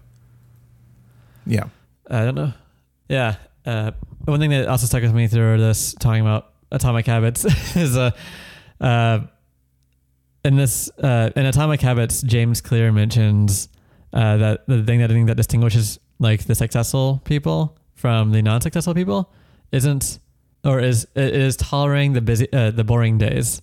[1.45, 1.65] Yeah.
[2.09, 2.53] I don't know.
[3.07, 3.35] Yeah.
[3.65, 3.91] Uh,
[4.25, 8.11] one thing that also stuck with me through this talking about atomic habits is uh,
[8.79, 9.19] uh,
[10.43, 13.69] in this uh, in atomic habits, James Clear mentions
[14.13, 18.41] uh, that the thing that I think that distinguishes like the successful people from the
[18.41, 19.31] non-successful people
[19.71, 20.19] isn't
[20.63, 23.61] or is it is tolerating the busy uh, the boring days.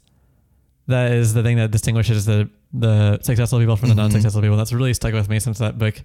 [0.88, 3.98] That is the thing that distinguishes the the successful people from the Mhm.
[3.98, 4.56] non-successful people.
[4.56, 6.00] That's really stuck with me since that book.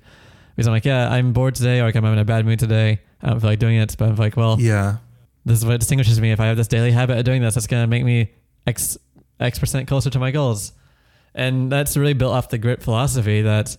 [0.55, 2.99] Because I'm like, yeah, I'm bored today, or like I'm in a bad mood today.
[3.21, 4.97] I don't feel like doing it, but I'm like, well, Yeah.
[5.45, 6.31] this is what distinguishes me.
[6.31, 8.31] If I have this daily habit of doing this, that's gonna make me
[8.67, 8.97] x
[9.39, 10.73] x percent closer to my goals,
[11.35, 13.77] and that's really built off the grit philosophy that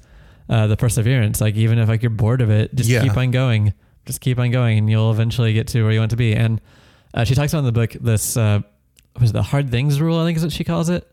[0.49, 1.41] uh, the perseverance.
[1.41, 3.03] Like even if like you're bored of it, just Yeah.
[3.03, 3.75] keep on going,
[4.07, 6.33] just keep on going, and you'll eventually get to where you want to be.
[6.35, 6.61] And
[7.15, 8.61] uh, she talks about in the book this uh,
[9.21, 10.19] was the hard things rule?
[10.19, 11.07] I think is what she calls it.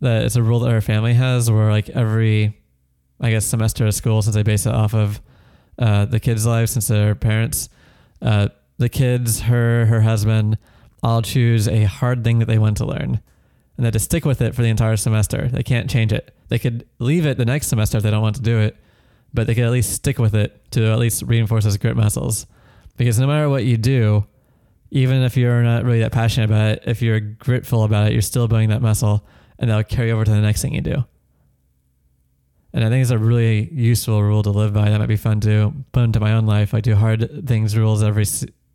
[0.00, 2.60] That it's a rule that her family has, where like every,
[3.20, 5.20] I guess semester of school, since they base it off of
[5.78, 7.68] uh, the kids' lives, since they're parents,
[8.20, 10.58] uh, the kids, her, her husband,
[11.02, 13.20] all choose a hard thing that they want to learn,
[13.76, 15.48] and they have to stick with it for the entire semester.
[15.48, 16.34] They can't change it.
[16.48, 18.76] They could leave it the next semester if they don't want to do it,
[19.32, 22.46] but they could at least stick with it to at least reinforce those grit muscles.
[22.96, 24.26] Because no matter what you do,
[24.94, 28.22] even if you're not really that passionate about it, if you're gritful about it, you're
[28.22, 29.26] still building that muscle,
[29.58, 31.04] and that'll carry over to the next thing you do.
[32.72, 34.90] And I think it's a really useful rule to live by.
[34.90, 36.74] That might be fun to put into my own life.
[36.74, 38.24] I do hard things rules every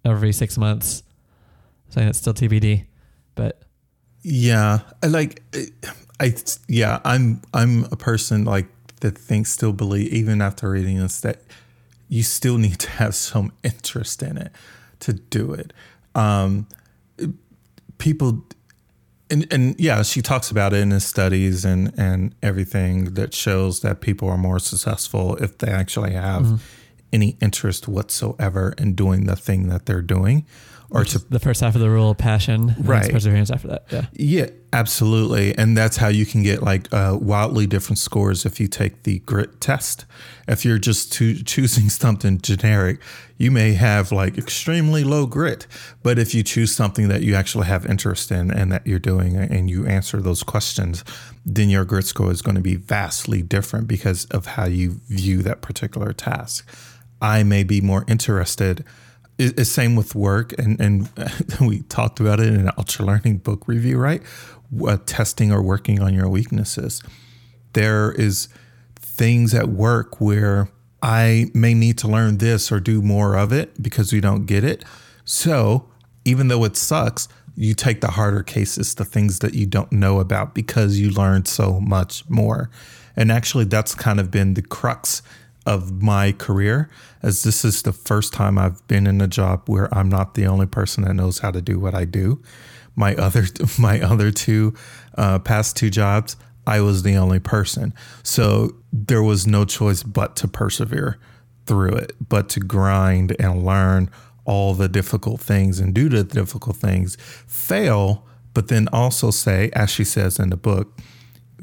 [0.04, 1.04] every six months.
[1.88, 2.86] So it's still TBD,
[3.36, 3.62] but
[4.22, 5.42] Yeah, I like
[6.20, 6.36] I
[6.68, 8.68] yeah, I'm I'm a person like
[9.00, 11.42] that thinks still believe even after reading this that
[12.10, 14.52] you still need to have some interest in it
[15.00, 15.72] to do it.
[16.16, 16.68] Um
[17.98, 18.46] people
[19.30, 23.82] and and yeah, she talks about it in his studies and and everything that shows
[23.82, 26.62] that people are more successful if they actually have
[27.12, 30.46] any interest whatsoever in doing the thing that they're doing
[30.92, 33.12] or to the first half of the rule, passion, and then it's Right.
[33.12, 33.86] perseverance after that.
[33.92, 35.58] Yeah, Yeah, absolutely.
[35.58, 39.20] And that's how you can get like uh, wildly different scores if you take the
[39.20, 40.06] grit test.
[40.48, 43.00] If you're just to choosing something generic,
[43.38, 45.68] you may have like extremely low grit.
[46.04, 49.36] But if you choose something that you actually have interest in and that you're doing
[49.36, 51.04] and you answer those questions,
[51.46, 55.42] then your grit score is going to be vastly different because of how you view
[55.42, 56.68] that particular task.
[57.22, 58.86] I may be more interested
[59.40, 61.10] it's same with work and and
[61.62, 64.22] we talked about it in an ultra learning book review right?
[64.86, 67.02] Uh, testing or working on your weaknesses.
[67.74, 68.50] There is
[68.96, 70.70] things at work where
[71.02, 74.64] i may need to learn this or do more of it because we don't get
[74.64, 74.84] it.
[75.24, 75.90] So
[76.26, 80.20] even though it sucks you take the harder cases the things that you don't know
[80.20, 82.70] about because you learned so much more.
[83.16, 85.22] And actually that's kind of been the crux
[85.66, 86.90] of my career
[87.22, 90.46] as this is the first time I've been in a job where I'm not the
[90.48, 92.42] only person that knows how to do what I do.
[92.96, 93.46] My other
[93.80, 94.74] my other two
[95.18, 97.94] uh, past two jobs, I was the only person.
[98.24, 101.18] So there was no choice but to persevere
[101.66, 104.10] through it, but to grind and learn
[104.46, 107.16] all the difficult things and do the difficult things,
[107.48, 110.98] fail, but then also say, as she says in the book,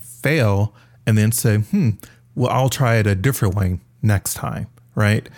[0.01, 0.73] fail
[1.05, 1.91] and then say, hmm,
[2.37, 5.29] well, I'll try it a different way next time, right?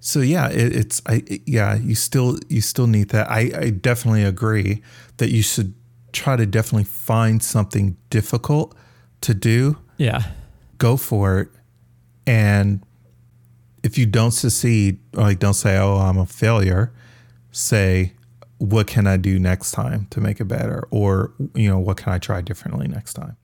[0.00, 3.30] So yeah, it, it's I it, yeah, you still you still need that.
[3.30, 4.82] I, I definitely agree
[5.18, 5.74] that you should
[6.12, 8.74] try to definitely find something difficult
[9.22, 9.78] to do.
[9.98, 10.22] Yeah.
[10.78, 11.48] Go for it,
[12.26, 12.84] and
[13.84, 16.92] if you don't succeed, like don't say, "Oh, I'm a failure."
[17.52, 18.14] Say,
[18.58, 22.12] "What can I do next time to make it better?" Or you know, what can
[22.12, 23.36] I try differently next time?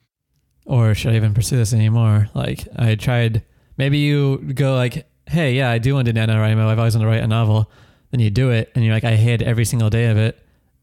[0.67, 2.29] Or should I even pursue this anymore?
[2.35, 3.45] Like I tried.
[3.79, 6.67] Maybe you go like, "Hey, yeah, I do want to do NaNoWriMo.
[6.67, 7.71] I've always wanted to write a novel."
[8.11, 10.39] Then you do it, and you're like, "I hate every single day of it."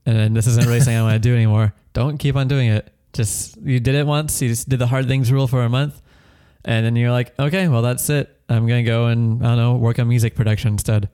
[0.07, 1.73] and then this isn't really something I want to do anymore.
[1.93, 2.91] Don't keep on doing it.
[3.13, 4.39] Just you did it once.
[4.39, 5.99] You just did the hard things rule for a month,
[6.63, 8.29] and then you're like, okay, well that's it.
[8.47, 11.09] I'm gonna go and I don't know work on music production instead.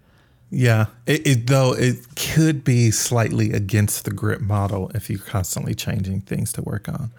[0.50, 5.74] Yeah, it, it, though it could be slightly against the grit model if you're constantly
[5.74, 7.12] changing things to work on.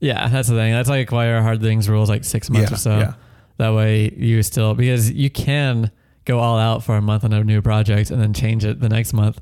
[0.00, 0.74] Yeah, that's the thing.
[0.74, 2.98] That's like why our hard things rules like six months Yeah, or so.
[2.98, 3.14] yeah.
[3.58, 5.90] That way you still because you can
[6.24, 8.88] go all out for a month on a new project and then change it the
[8.88, 9.40] next month.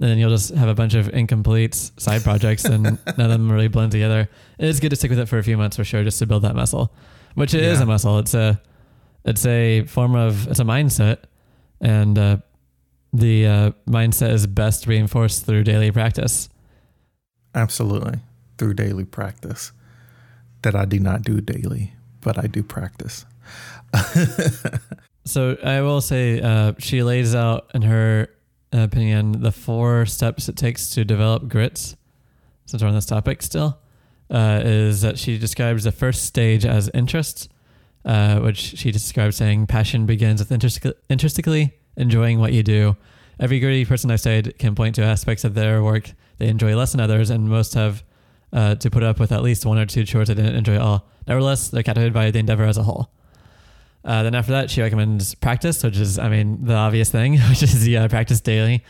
[0.00, 3.50] And then you'll just have a bunch of incomplete side projects and none of them
[3.50, 4.28] really blend together.
[4.58, 6.26] It is good to stick with it for a few months for sure, just to
[6.26, 6.92] build that muscle.
[7.34, 7.84] Which it is Yeah.
[7.84, 8.18] a muscle.
[8.18, 8.60] It's a
[9.24, 11.18] it's a form of it's a mindset,
[11.80, 12.36] and uh,
[13.12, 16.48] the uh, mindset is best reinforced through daily practice.
[17.54, 18.18] Absolutely,
[18.58, 19.72] through daily practice.
[20.62, 23.24] That I do not do daily, but I do practice.
[25.26, 28.28] So I will say uh, she lays out in her
[28.72, 31.96] opinion the four steps it takes to develop grits.
[32.66, 33.78] Since we're on this topic still,
[34.30, 37.50] uh, is that she describes the first stage as interest,
[38.04, 42.96] uh, which she describes saying passion begins with interest- interestingly enjoying what you do.
[43.40, 46.92] Every gritty person I've studied can point to aspects of their work they enjoy less
[46.92, 48.02] than others, and most have
[48.52, 50.80] uh, to put up with at least one or two chores they didn't enjoy at
[50.80, 51.08] all.
[51.26, 53.10] Nevertheless, they're captivated by the endeavor as a whole.
[54.04, 57.62] Uh, then after that, she recommends practice, which is, I mean, the obvious thing, which
[57.62, 58.84] is yeah, practice daily.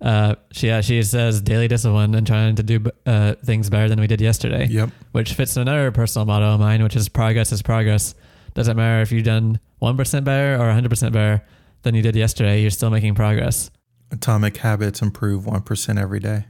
[0.00, 3.98] Uh, she yeah, she says daily discipline and trying to do uh, things better than
[4.00, 4.90] we did yesterday, Yep.
[5.12, 8.14] which fits another personal motto of mine, which is progress is progress.
[8.54, 11.42] Doesn't matter if you've done one percent better or hundred percent better
[11.82, 13.70] than you did yesterday, you're still making progress.
[14.10, 16.44] Atomic habits improve 1% every day.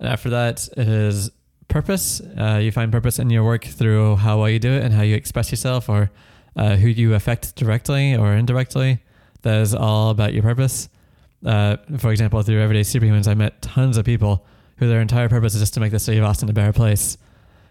[0.00, 1.30] And after that is
[1.68, 2.20] purpose.
[2.20, 5.02] Uh, you find purpose in your work through how well you do it and how
[5.02, 6.10] you express yourself or
[6.56, 9.00] uh, who you affect directly or indirectly.
[9.42, 10.88] That is all about your purpose.
[11.44, 14.44] Uh, for example, through Everyday Superhumans, I met tons of people
[14.76, 17.18] who their entire purpose is just to make the city of Austin a better place.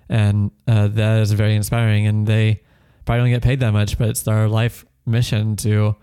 [0.09, 2.05] And uh, that is very inspiring.
[2.07, 2.61] And they
[3.05, 5.95] probably don't get paid that much, but it's their life mission to,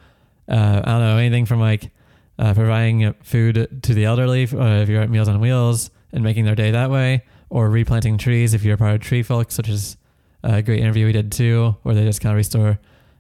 [0.49, 1.91] uh, I don't know, anything from like
[2.39, 6.45] uh, providing food to the elderly uh, if you're at Meals on Wheels and making
[6.45, 9.97] their day that way, or replanting trees if you're part of TreeFolks, which is
[10.43, 12.79] a great interview we did too, where they just kind of restore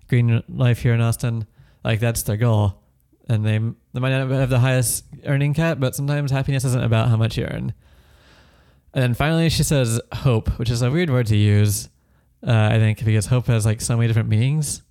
[0.08, 1.46] green life here in Austin.
[1.84, 2.80] Like that's their goal,
[3.28, 7.08] and they they might not have the highest earning cap, but sometimes happiness isn't about
[7.08, 7.72] how much you earn.
[8.94, 11.88] And then finally, she says hope, which is a weird word to use,
[12.46, 14.82] uh, I think, because hope has like so many different meanings,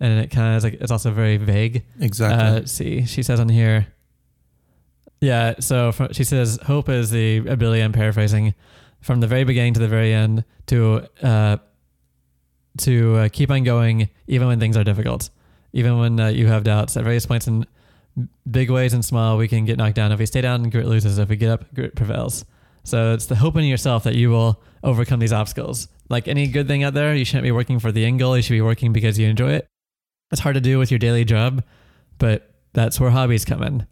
[0.00, 1.84] and it kind of is like it's also very vague.
[2.00, 2.46] Exactly.
[2.46, 3.86] Uh, let's see, she says on here.
[5.20, 7.80] Yeah, so fr she says hope is the ability.
[7.80, 8.54] I'm paraphrasing
[9.00, 11.58] from the very beginning to the very end to uh,
[12.78, 15.30] to uh, keep on going even when things are difficult,
[15.72, 16.96] even when uh, you have doubts.
[16.96, 17.66] At various points in
[18.50, 20.12] big ways and small, we can get knocked down.
[20.12, 21.18] If we stay down, grit loses.
[21.18, 22.44] If we get up, grit prevails.
[22.84, 25.88] So it's the hope in yourself that you will overcome these obstacles.
[26.08, 28.36] Like any good thing out there, you shouldn't be working for the end goal.
[28.36, 29.66] You should be working because you enjoy it.
[30.30, 31.64] It's hard to do with your daily job,
[32.18, 33.86] but that's where hobbies come in,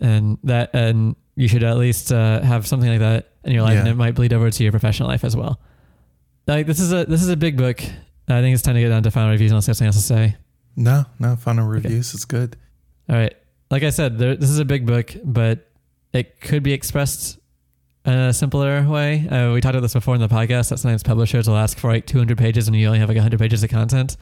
[0.00, 3.74] and that and you should at least uh, have something like that in your life,
[3.74, 3.80] Yeah.
[3.80, 5.60] and it might bleed over to your professional life as well.
[6.46, 7.80] Like this is a this is a big book.
[8.28, 9.96] I think it's time to get down to final reviews unless you have something else
[9.96, 10.36] to say.
[10.76, 12.56] no, no, final reviews It's good.
[13.08, 13.34] All right.
[13.70, 15.70] Like I said, there, this is a big book, but
[16.12, 17.38] it could be expressed
[18.04, 19.26] in a simpler way.
[19.28, 21.90] Uh, we talked about this before in the podcast that sometimes publishers will ask for
[21.92, 24.16] like 200 pages and you only have like 100 pages of content.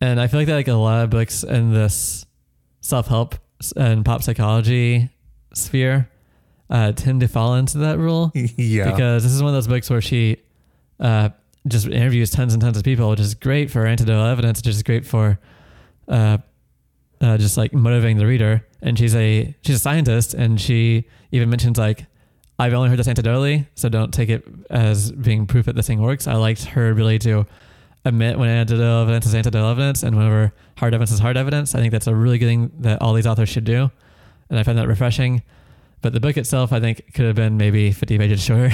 [0.00, 2.24] And I feel like that like a lot of books in this
[2.80, 3.34] self-help
[3.76, 5.10] and pop psychology
[5.58, 6.08] sphere
[6.70, 8.90] uh, tend to fall into that rule yeah.
[8.90, 10.36] because this is one of those books where she
[11.00, 11.30] uh,
[11.66, 14.82] just interviews tons and tons of people, which is great for anecdotal evidence, which is
[14.82, 15.38] great for
[16.08, 16.38] uh,
[17.20, 18.64] uh, just like motivating the reader.
[18.80, 22.06] And she's a she's a scientist, and she even mentions like
[22.58, 26.00] I've only heard this anecdotally, so don't take it as being proof that this thing
[26.00, 26.26] works.
[26.26, 27.46] I liked her ability to
[28.04, 31.74] admit when anecdotal evidence is anecdotal evidence and whenever hard evidence is hard evidence.
[31.74, 33.90] I think that's a really good thing that all these authors should do.
[34.50, 35.42] And I find that refreshing.
[36.00, 38.70] But the book itself, I think, could have been maybe 50 pages shorter.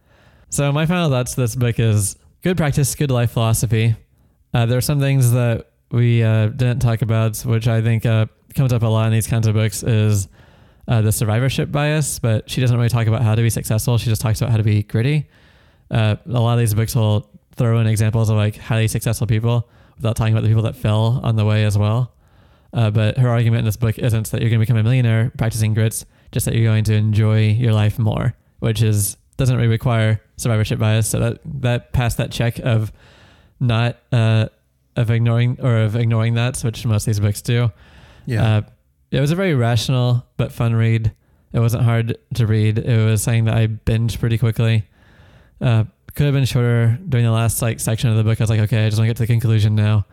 [0.50, 3.96] so my final thoughts to this book is good practice, good life philosophy.
[4.52, 8.26] Uh, there are some things that we uh, didn't talk about, which I think uh,
[8.54, 10.28] comes up a lot in these kinds of books, is
[10.88, 12.18] uh, the survivorship bias.
[12.18, 13.98] But she doesn't really talk about how to be successful.
[13.98, 15.28] She just talks about how to be gritty.
[15.90, 19.68] Uh, a lot of these books will throw in examples of like highly successful people
[19.96, 22.12] without talking about the people that fell on the way as well.
[22.72, 25.32] Uh, but her argument in this book isn't that you're going to become a millionaire
[25.38, 29.68] practicing grits, just that you're going to enjoy your life more, which is doesn't really
[29.68, 31.08] require survivorship bias.
[31.08, 32.92] So that that passed that check of
[33.60, 34.48] not uh,
[34.96, 37.70] of ignoring or of ignoring that, which most of these books do.
[38.26, 38.56] Yeah.
[38.56, 38.62] Uh,
[39.10, 41.12] it was a very rational but fun read.
[41.52, 42.78] It wasn't hard to read.
[42.78, 44.84] It was something that I binged pretty quickly.
[45.60, 48.40] Uh, could have been shorter during the last like section of the book.
[48.40, 50.06] I was like, okay, I just want to get to the conclusion now.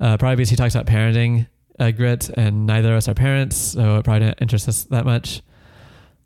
[0.00, 1.46] Uh, probably because he talks about parenting
[1.80, 5.04] uh, grit, and neither of us are parents, so it probably didn't interest us that
[5.04, 5.42] much.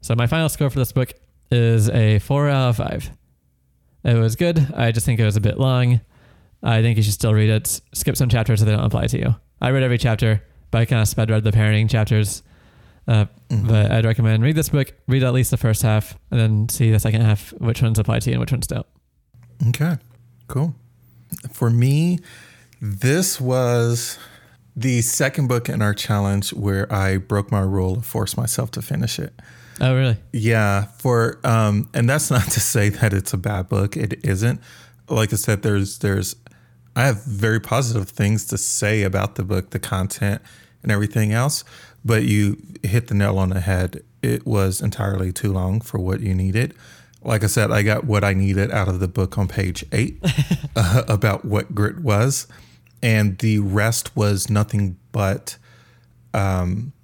[0.02, 1.12] So my final score for this book
[1.50, 3.10] is a four out of five.
[4.04, 4.74] It was good.
[4.74, 6.00] I just think it was a bit long.
[6.62, 7.80] I think you should still read it.
[7.94, 9.34] Skip some chapters so they don't apply to you.
[9.62, 12.42] I read every chapter, but I kind of sped read the parenting chapters.
[13.06, 13.68] Uh, Mhm.
[13.68, 16.90] But I'd recommend read this book, read at least the first half, and then see
[16.90, 18.86] the second half, which ones apply to you and which ones don't.
[19.68, 19.96] Okay,
[20.48, 20.74] cool.
[21.52, 22.18] For me,
[22.80, 24.18] this was
[24.76, 28.82] the second book in our challenge where I broke my rule and forced myself to
[28.82, 29.32] finish it.
[29.80, 30.16] Oh, really?
[30.32, 33.96] Yeah, for um, and that's not to say that it's a bad book.
[33.96, 34.60] It isn't.
[35.08, 36.36] Like I said, there's there's
[36.96, 40.40] I have very positive things to say about the book, the content,
[40.82, 41.64] and everything else.
[42.04, 44.02] But you hit the nail on the head.
[44.22, 46.74] It was entirely too long for what you needed.
[47.22, 50.22] Like I said, I got what I needed out of the book on page eight
[50.76, 52.46] uh, about what grit was,
[53.04, 55.58] and the rest was nothing but
[56.32, 56.94] um,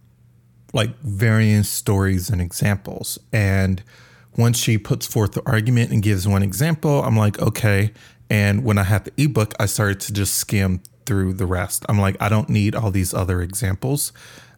[0.72, 3.18] like various stories and examples.
[3.34, 3.82] And
[4.34, 7.92] once she puts forth the argument and gives one example, I'm like, okay.
[8.30, 11.84] And when I had the ebook, I started to just skim through the rest.
[11.86, 14.12] I'm like, I don't need all these other examples.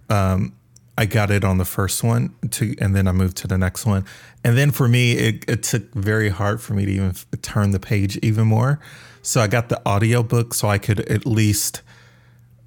[0.09, 0.55] Um,
[0.97, 3.85] I got it on the first one to, and then I moved to the next
[3.85, 4.05] one.
[4.45, 7.81] And then for me, it, it took very hard for me to even turn the
[7.81, 8.79] page even more.
[9.23, 11.83] So I got the audiobook so I could at least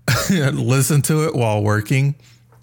[0.30, 2.16] listen to it while working.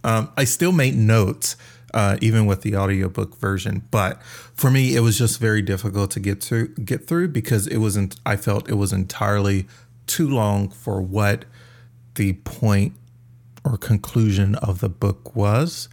[0.02, 1.56] Um, I still made notes,
[1.94, 3.86] uh, even with the audiobook version.
[3.90, 4.22] But
[4.54, 8.16] for me, it was just very difficult to get to get through because it wasn't.
[8.24, 9.66] I felt it was entirely
[10.06, 11.44] too long for what
[12.14, 12.94] the point
[13.64, 15.88] or conclusion of the book was.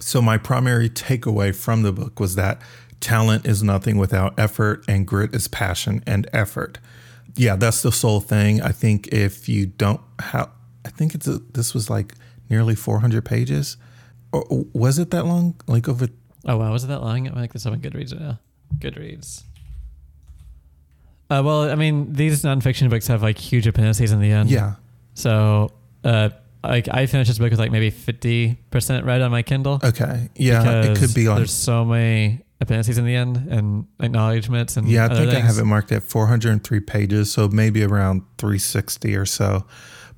[0.00, 2.60] So my primary takeaway from the book was that
[3.00, 6.78] talent is nothing without effort, and grit is passion and effort.
[7.36, 8.62] Yeah, that's the sole thing.
[8.62, 10.50] I think if you don't have,
[10.84, 12.14] I think it's a, this was like
[12.48, 13.76] nearly 400 pages.
[14.32, 15.60] Or was it that long?
[15.66, 16.08] Like over?
[16.46, 17.26] Oh wow, was it that long?
[17.28, 18.38] I'm like up on Goodreads right now.
[18.78, 19.42] Goodreads.
[21.28, 24.50] Uh, well, I mean, these nonfiction books have like huge appendices in the end.
[24.50, 24.74] Yeah.
[25.14, 25.70] So,
[26.02, 26.30] uh,
[26.64, 29.80] like I finished this book with like maybe fifty percent read on my Kindle.
[29.82, 30.28] Okay.
[30.34, 31.36] Yeah, it could be on.
[31.36, 35.58] There's so many appendices in the end and acknowledgments and Yeah, I think I have
[35.58, 39.64] it marked at 403 pages, so maybe around 360 or so.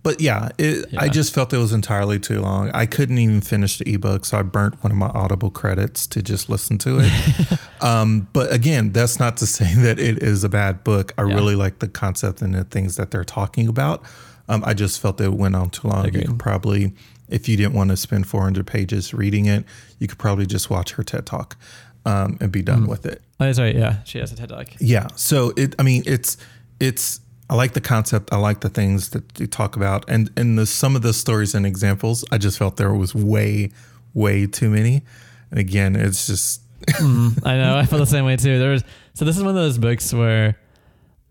[0.03, 2.72] But yeah, it, I just felt it was entirely too long.
[2.74, 6.20] I couldn't even finish the ebook, so I burnt one of my Audible credits to
[6.22, 7.59] just listen to it.
[7.80, 11.12] um, but again, that's not to say that it is a bad book.
[11.16, 11.34] I Yeah.
[11.36, 14.03] really like the concept and the things that they're talking about.
[14.49, 16.07] Um, I just felt it went on too long.
[16.07, 16.22] Agreed.
[16.22, 16.95] You could probably,
[17.28, 19.64] if you didn't want to spend 400 pages reading it,
[20.01, 21.57] you could probably just watch her TED talk
[22.05, 22.88] um, and be done Mm.
[22.88, 23.22] with it.
[23.40, 23.74] Oh, that's right.
[23.74, 24.68] Yeah, she has a TED talk.
[24.80, 25.07] Yeah.
[25.16, 26.36] So it, I mean, it's,
[26.80, 28.32] it's, I like the concept.
[28.32, 30.05] I like the things that you talk about.
[30.09, 33.70] And, and the, some of the stories and examples, I just felt there was way,
[34.14, 35.03] way too many.
[35.50, 36.61] And again, it's just,
[36.98, 37.76] Mm, I know.
[37.76, 38.59] I felt the same way too.
[38.59, 38.82] There was
[39.14, 40.59] so this is one of those books where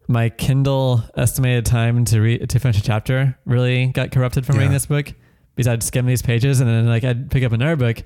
[0.07, 4.71] my Kindle estimated time to read to finish a chapter really got corrupted from reading
[4.71, 5.11] this book
[5.55, 8.01] because I'd skim these pages and then like I'd pick up another book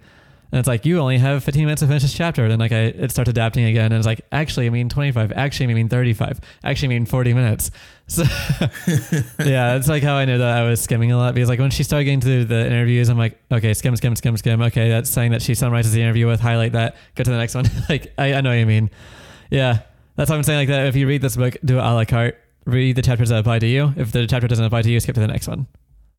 [0.51, 2.47] and it's like you only have 15 minutes to finish this chapter.
[2.47, 5.71] Then like I it starts adapting again and it's like actually I mean 25, actually
[5.71, 7.71] I mean 35, actually I mean 40 minutes.
[8.07, 8.21] So
[9.39, 11.71] yeah, it's like how I knew that I was skimming a lot because like when
[11.71, 14.61] she started getting to the interviews, I'm like, okay, skim, skim, skim, skim.
[14.61, 17.55] Okay, that's saying that she summarizes the interview with highlight that, go to the next
[17.55, 17.65] one.
[17.89, 18.91] like I, I know what you mean.
[19.49, 19.79] Yeah,
[20.17, 20.59] that's what I'm saying.
[20.59, 22.37] Like that, if you read this book, do it a la carte.
[22.65, 23.91] Read the chapters that apply to you.
[23.97, 25.65] If the chapter doesn't apply to you, skip to the next one.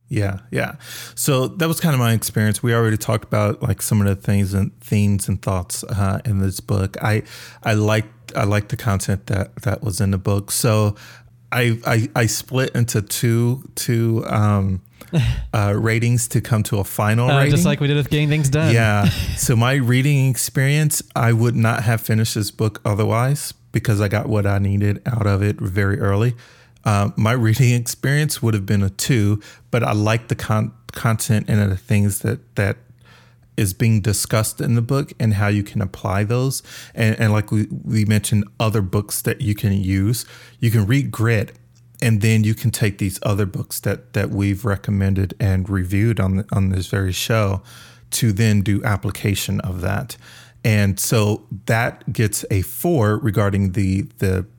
[0.08, 0.76] Yeah, yeah.
[1.14, 2.62] So that was kind of my experience.
[2.62, 6.38] We already talked about like some of the things and themes and thoughts uh, in
[6.40, 6.96] this book.
[7.02, 7.22] I,
[7.64, 10.50] I liked, I liked the content that, that was in the book.
[10.52, 10.94] So
[11.52, 14.80] I, I I split into two two um,
[15.54, 17.50] uh, ratings to come to a final Uh, rating.
[17.52, 18.74] just like we did with getting things done.
[18.74, 19.04] yeah.
[19.36, 24.28] so my reading experience, I would not have finished this book otherwise because I got
[24.28, 26.34] what I needed out of it very early.
[26.86, 31.46] Uh, my reading experience would have been a two, but I like the con- content
[31.48, 32.78] and the things that that
[33.56, 36.62] is being discussed in the book and how you can apply those.
[36.94, 40.26] And, and like we, we mentioned, other books that you can use.
[40.60, 41.58] You can read Grit,
[42.00, 46.36] and then you can take these other books that that we've recommended and reviewed on
[46.36, 47.62] the, on this very show
[48.12, 50.16] to then do application of that.
[50.62, 54.55] And so that gets a four regarding the the the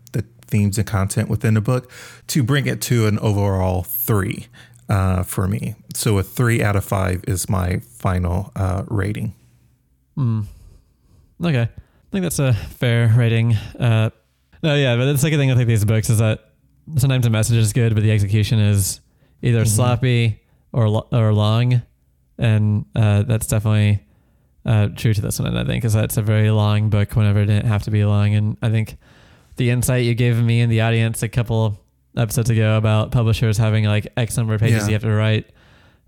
[0.47, 1.91] themes and content within the book
[2.27, 4.47] to bring it to an overall three
[4.89, 5.75] uh, for me.
[5.93, 9.33] So a three out of five is my final uh, rating.
[11.43, 11.61] Okay.
[11.61, 13.53] I think that's a fair rating.
[13.79, 14.09] Uh,
[14.63, 16.51] no, yeah, but the second thing I think these books is that
[16.95, 19.01] sometimes the message is good, but the execution is
[19.41, 20.41] either sloppy
[20.71, 21.81] or lo- or long,
[22.37, 24.03] and uh, that's definitely
[24.65, 25.55] uh, true to this one.
[25.55, 28.03] I think is that it's a very long book whenever it didn't have to be
[28.05, 28.33] long.
[28.33, 28.97] And I think
[29.57, 31.79] the insight you gave me and the audience a couple
[32.15, 34.87] episodes ago about publishers having like X number of pages Yeah.
[34.87, 35.49] you have to write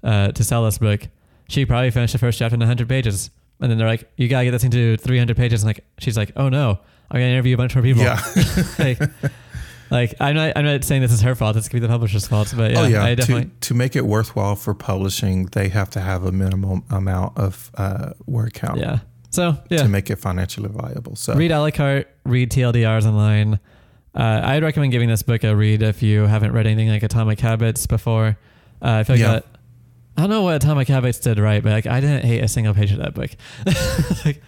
[0.04, 1.02] uh, to sell this book,
[1.50, 3.30] she probably finished the first chapter in 100 pages.
[3.60, 5.64] And then they're like, you got to get this thing to 300 pages.
[5.64, 6.80] And like, she's like, oh no,
[7.12, 8.04] I'm going to interview a bunch more people.
[8.04, 8.20] Yeah.
[8.80, 9.00] like,
[9.92, 11.56] like, I'm not, I'm not saying this is her fault.
[11.56, 12.54] This could be the publisher's fault.
[12.56, 13.04] But yeah, oh yeah.
[13.04, 16.84] I definitely, to to make it worthwhile for publishing, they have to have a minimum
[16.90, 19.00] amount of uh, word count yeah.
[19.40, 21.16] So yeah, to make it financially viable.
[21.16, 23.60] So read a la carte, read TLDRs online.
[24.14, 27.40] Uh, I'd recommend giving this book a read if you haven't read anything like Atomic
[27.40, 28.38] Habits before.
[28.82, 29.32] Uh, I feel like Yeah.
[29.34, 29.46] that.
[30.18, 32.74] I don't know what Atomic Habits did right, but like I didn't hate a single
[32.74, 33.30] page of that book.
[34.26, 34.42] like,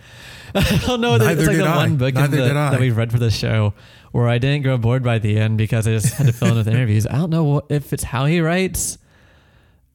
[0.53, 1.15] I don't know.
[1.15, 1.75] Neither it's like the I.
[1.77, 3.73] one book the- that we've read for this show
[4.11, 6.55] where I didn't grow bored by the end because I just had to fill in
[6.57, 7.07] with interviews.
[7.07, 8.97] I don't know what, if it's how he writes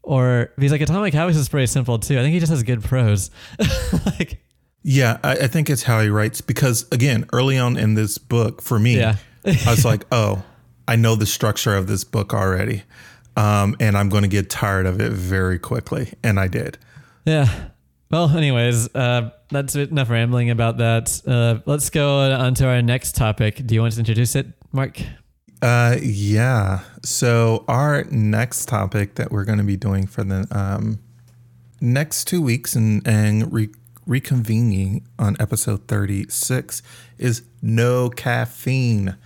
[0.03, 2.19] or he's like Atomic Habits is pretty simple too.
[2.19, 3.31] I think he just has good prose.
[4.19, 4.41] like
[4.89, 8.63] yeah, I, I think it's how he writes because again, early on in this book,
[8.63, 9.17] for me, Yeah.
[9.45, 10.45] I was like, oh,
[10.87, 12.85] I know the structure of this book already,
[13.37, 16.79] um, and I'm going to get tired of it very quickly, and I did.
[17.25, 17.71] Yeah.
[18.13, 21.21] Well, anyways, uh, that's enough rambling about that.
[21.27, 23.67] Uh, let's go on to our next topic.
[23.67, 25.01] Do you want to introduce it, Mark?
[25.61, 26.81] Uh, yeah.
[27.03, 31.01] So our next topic that we're going to be doing for the um,
[31.81, 33.71] next two weeks and and re-
[34.07, 36.83] reconvening on episode thirty six
[37.19, 39.17] is no caffeine.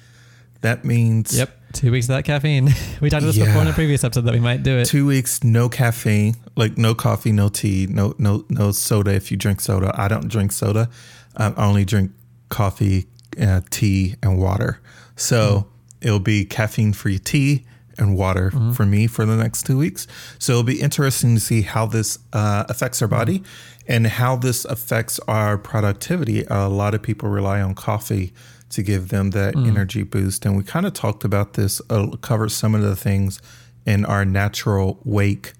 [0.63, 1.57] That means Yep.
[1.73, 2.65] Two weeks without caffeine.
[3.01, 4.87] we talked about this before in a previous episode that we might do it.
[4.87, 9.13] two weeks no caffeine, like no coffee, no tea, no no no soda.
[9.15, 10.91] If you drink soda, I don't drink soda.
[11.37, 12.11] I only drink
[12.49, 13.07] coffee,
[13.41, 14.81] uh, tea, and water.
[15.15, 15.69] So
[16.01, 17.67] it'll be caffeine free tea
[17.99, 20.07] and water for me for the next two weeks.
[20.39, 23.43] So it'll be interesting to see how this uh, affects our body
[23.91, 26.45] and how this affects our productivity.
[26.49, 28.33] a lot of people rely on coffee
[28.71, 30.47] to give them that energy boost.
[30.47, 33.43] And we kind of talked about this, uh, covered some of the things
[33.85, 35.55] in our natural wake,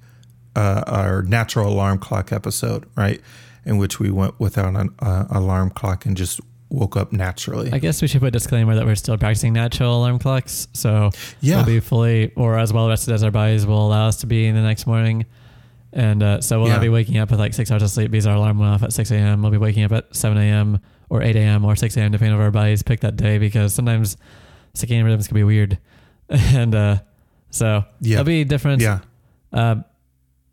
[0.55, 3.21] uh, our natural alarm clock episode, right?
[3.65, 7.73] In which we went without an uh, alarm clock and just woke up naturally.
[7.73, 10.69] I guess we should put a disclaimer that we're still practicing natural alarm clocks.
[10.73, 11.11] So
[11.41, 11.57] Yeah.
[11.57, 14.47] we'll be fully or as well rested as our bodies will allow us to be
[14.47, 15.27] in the next morning.
[15.93, 16.81] And uh, so we'll not Yeah.
[16.83, 18.93] be waking up with like six hours of sleep because our alarm went off at
[18.93, 19.43] 6 a.m.
[19.43, 20.79] We'll be waking up at 7 a.m.
[21.09, 21.65] or 8 a.m.
[21.65, 22.13] or 6 a.m.
[22.13, 24.17] depending on our bodies pick that day because sometimes
[24.75, 25.79] circadian rhythms can be weird.
[26.29, 26.99] and uh,
[27.51, 28.15] so Yeah.
[28.21, 28.81] it'll be different.
[28.83, 29.01] yeah.
[29.53, 29.85] Um,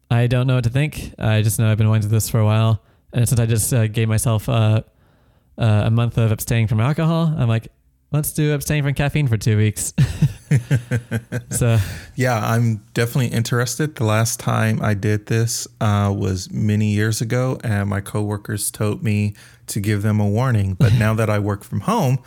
[0.09, 1.13] I don't know what to think.
[1.19, 2.81] I just know I've been wanting to do this for a while,
[3.13, 4.81] and since I just uh, gave myself uh,
[5.59, 7.67] uh, a month of abstaining from alcohol, I'm like,
[8.11, 9.93] let's do abstain from caffeine for two weeks.
[11.51, 11.77] so
[12.15, 13.95] Yeah, I'm definitely interested.
[13.95, 19.03] The last time I did this uh, was many years ago, and my coworkers told
[19.03, 19.35] me
[19.67, 20.73] to give them a warning.
[20.73, 22.19] But now that I work from home,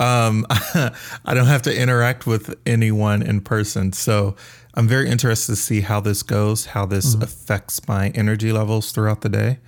[0.00, 3.92] um, I don't have to interact with anyone in person.
[3.92, 4.36] So
[4.74, 9.22] I'm very interested to see how this goes, how this affects my energy levels throughout
[9.22, 9.58] the day.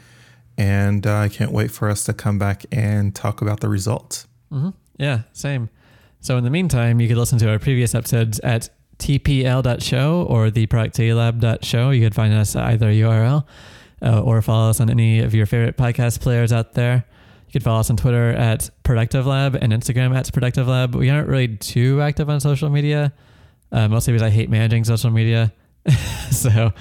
[0.57, 4.27] And uh, I can't wait for us to come back and talk about the results.
[4.53, 4.75] mhm.
[4.99, 5.71] Yeah, same.
[6.21, 8.69] So in the meantime, you could listen to our previous episodes at
[8.99, 11.91] tpl.show or theproductivitylab.show.
[11.91, 13.45] You could find us at either URL
[14.03, 17.05] uh, or follow us on any of your favorite podcast players out there.
[17.47, 20.95] You can follow us on Twitter at Productive Lab and Instagram at Productive Lab.
[20.95, 23.13] We aren't really too active on social media,
[23.73, 25.53] uh, mostly because I hate managing social media.
[26.31, 26.73] so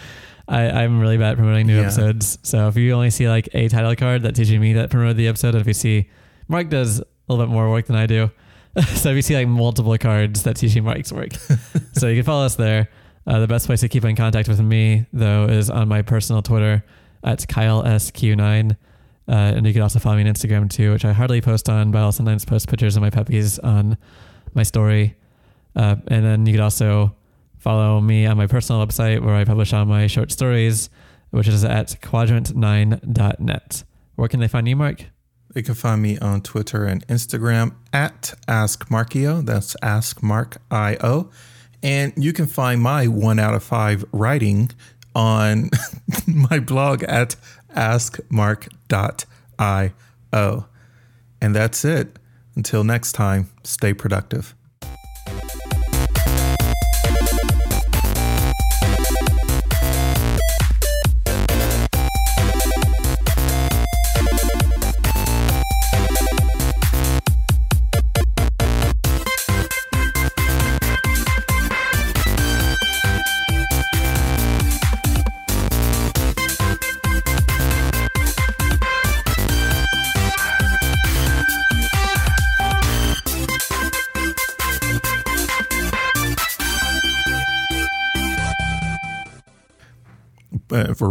[0.48, 1.84] I, I'm really bad at promoting new Yeah.
[1.84, 2.40] episodes.
[2.44, 5.28] So if you only see like a title card, that teaches me that promoted the
[5.28, 5.50] episode.
[5.56, 6.10] And if you see
[6.50, 8.32] Mark does a little bit more work than I do,
[8.96, 11.34] so if you see like multiple cards that teach you Mark's work,
[11.94, 12.90] so you can follow us there.
[13.26, 16.42] Uh, the best place to keep in contact with me though is on my personal
[16.42, 16.84] Twitter
[17.24, 18.78] at KyleSQ9.
[19.30, 21.92] Uh, and you can also follow me on Instagram too, which I hardly post on,
[21.92, 23.98] but I'll sometimes post pictures of my puppies on
[24.54, 25.16] my story.
[25.76, 27.16] Uh, and then you could also
[27.58, 30.90] follow me on my personal website where I publish all my short stories,
[31.32, 33.84] which is at quadrant9.net.
[34.16, 35.06] Where can they find you, Mark?
[35.56, 39.46] You can find me on Twitter and Instagram at AskMarkio.
[39.46, 41.32] That's AskMarkIO.
[41.84, 44.72] And you can find my one out of five writing
[45.16, 45.70] on
[46.28, 47.36] my blog at
[47.76, 48.66] askmark.io.
[51.40, 52.20] And that's it.
[52.56, 54.56] Until next time, stay productive.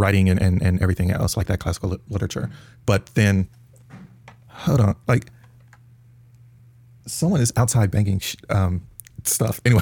[0.07, 2.49] Writing and, and, and everything else like that classical li- literature.
[2.85, 3.49] But then,
[4.47, 5.25] hold on, like
[7.05, 8.87] someone is outside banking sh- um,
[9.23, 9.59] stuff.
[9.65, 9.81] Anyway.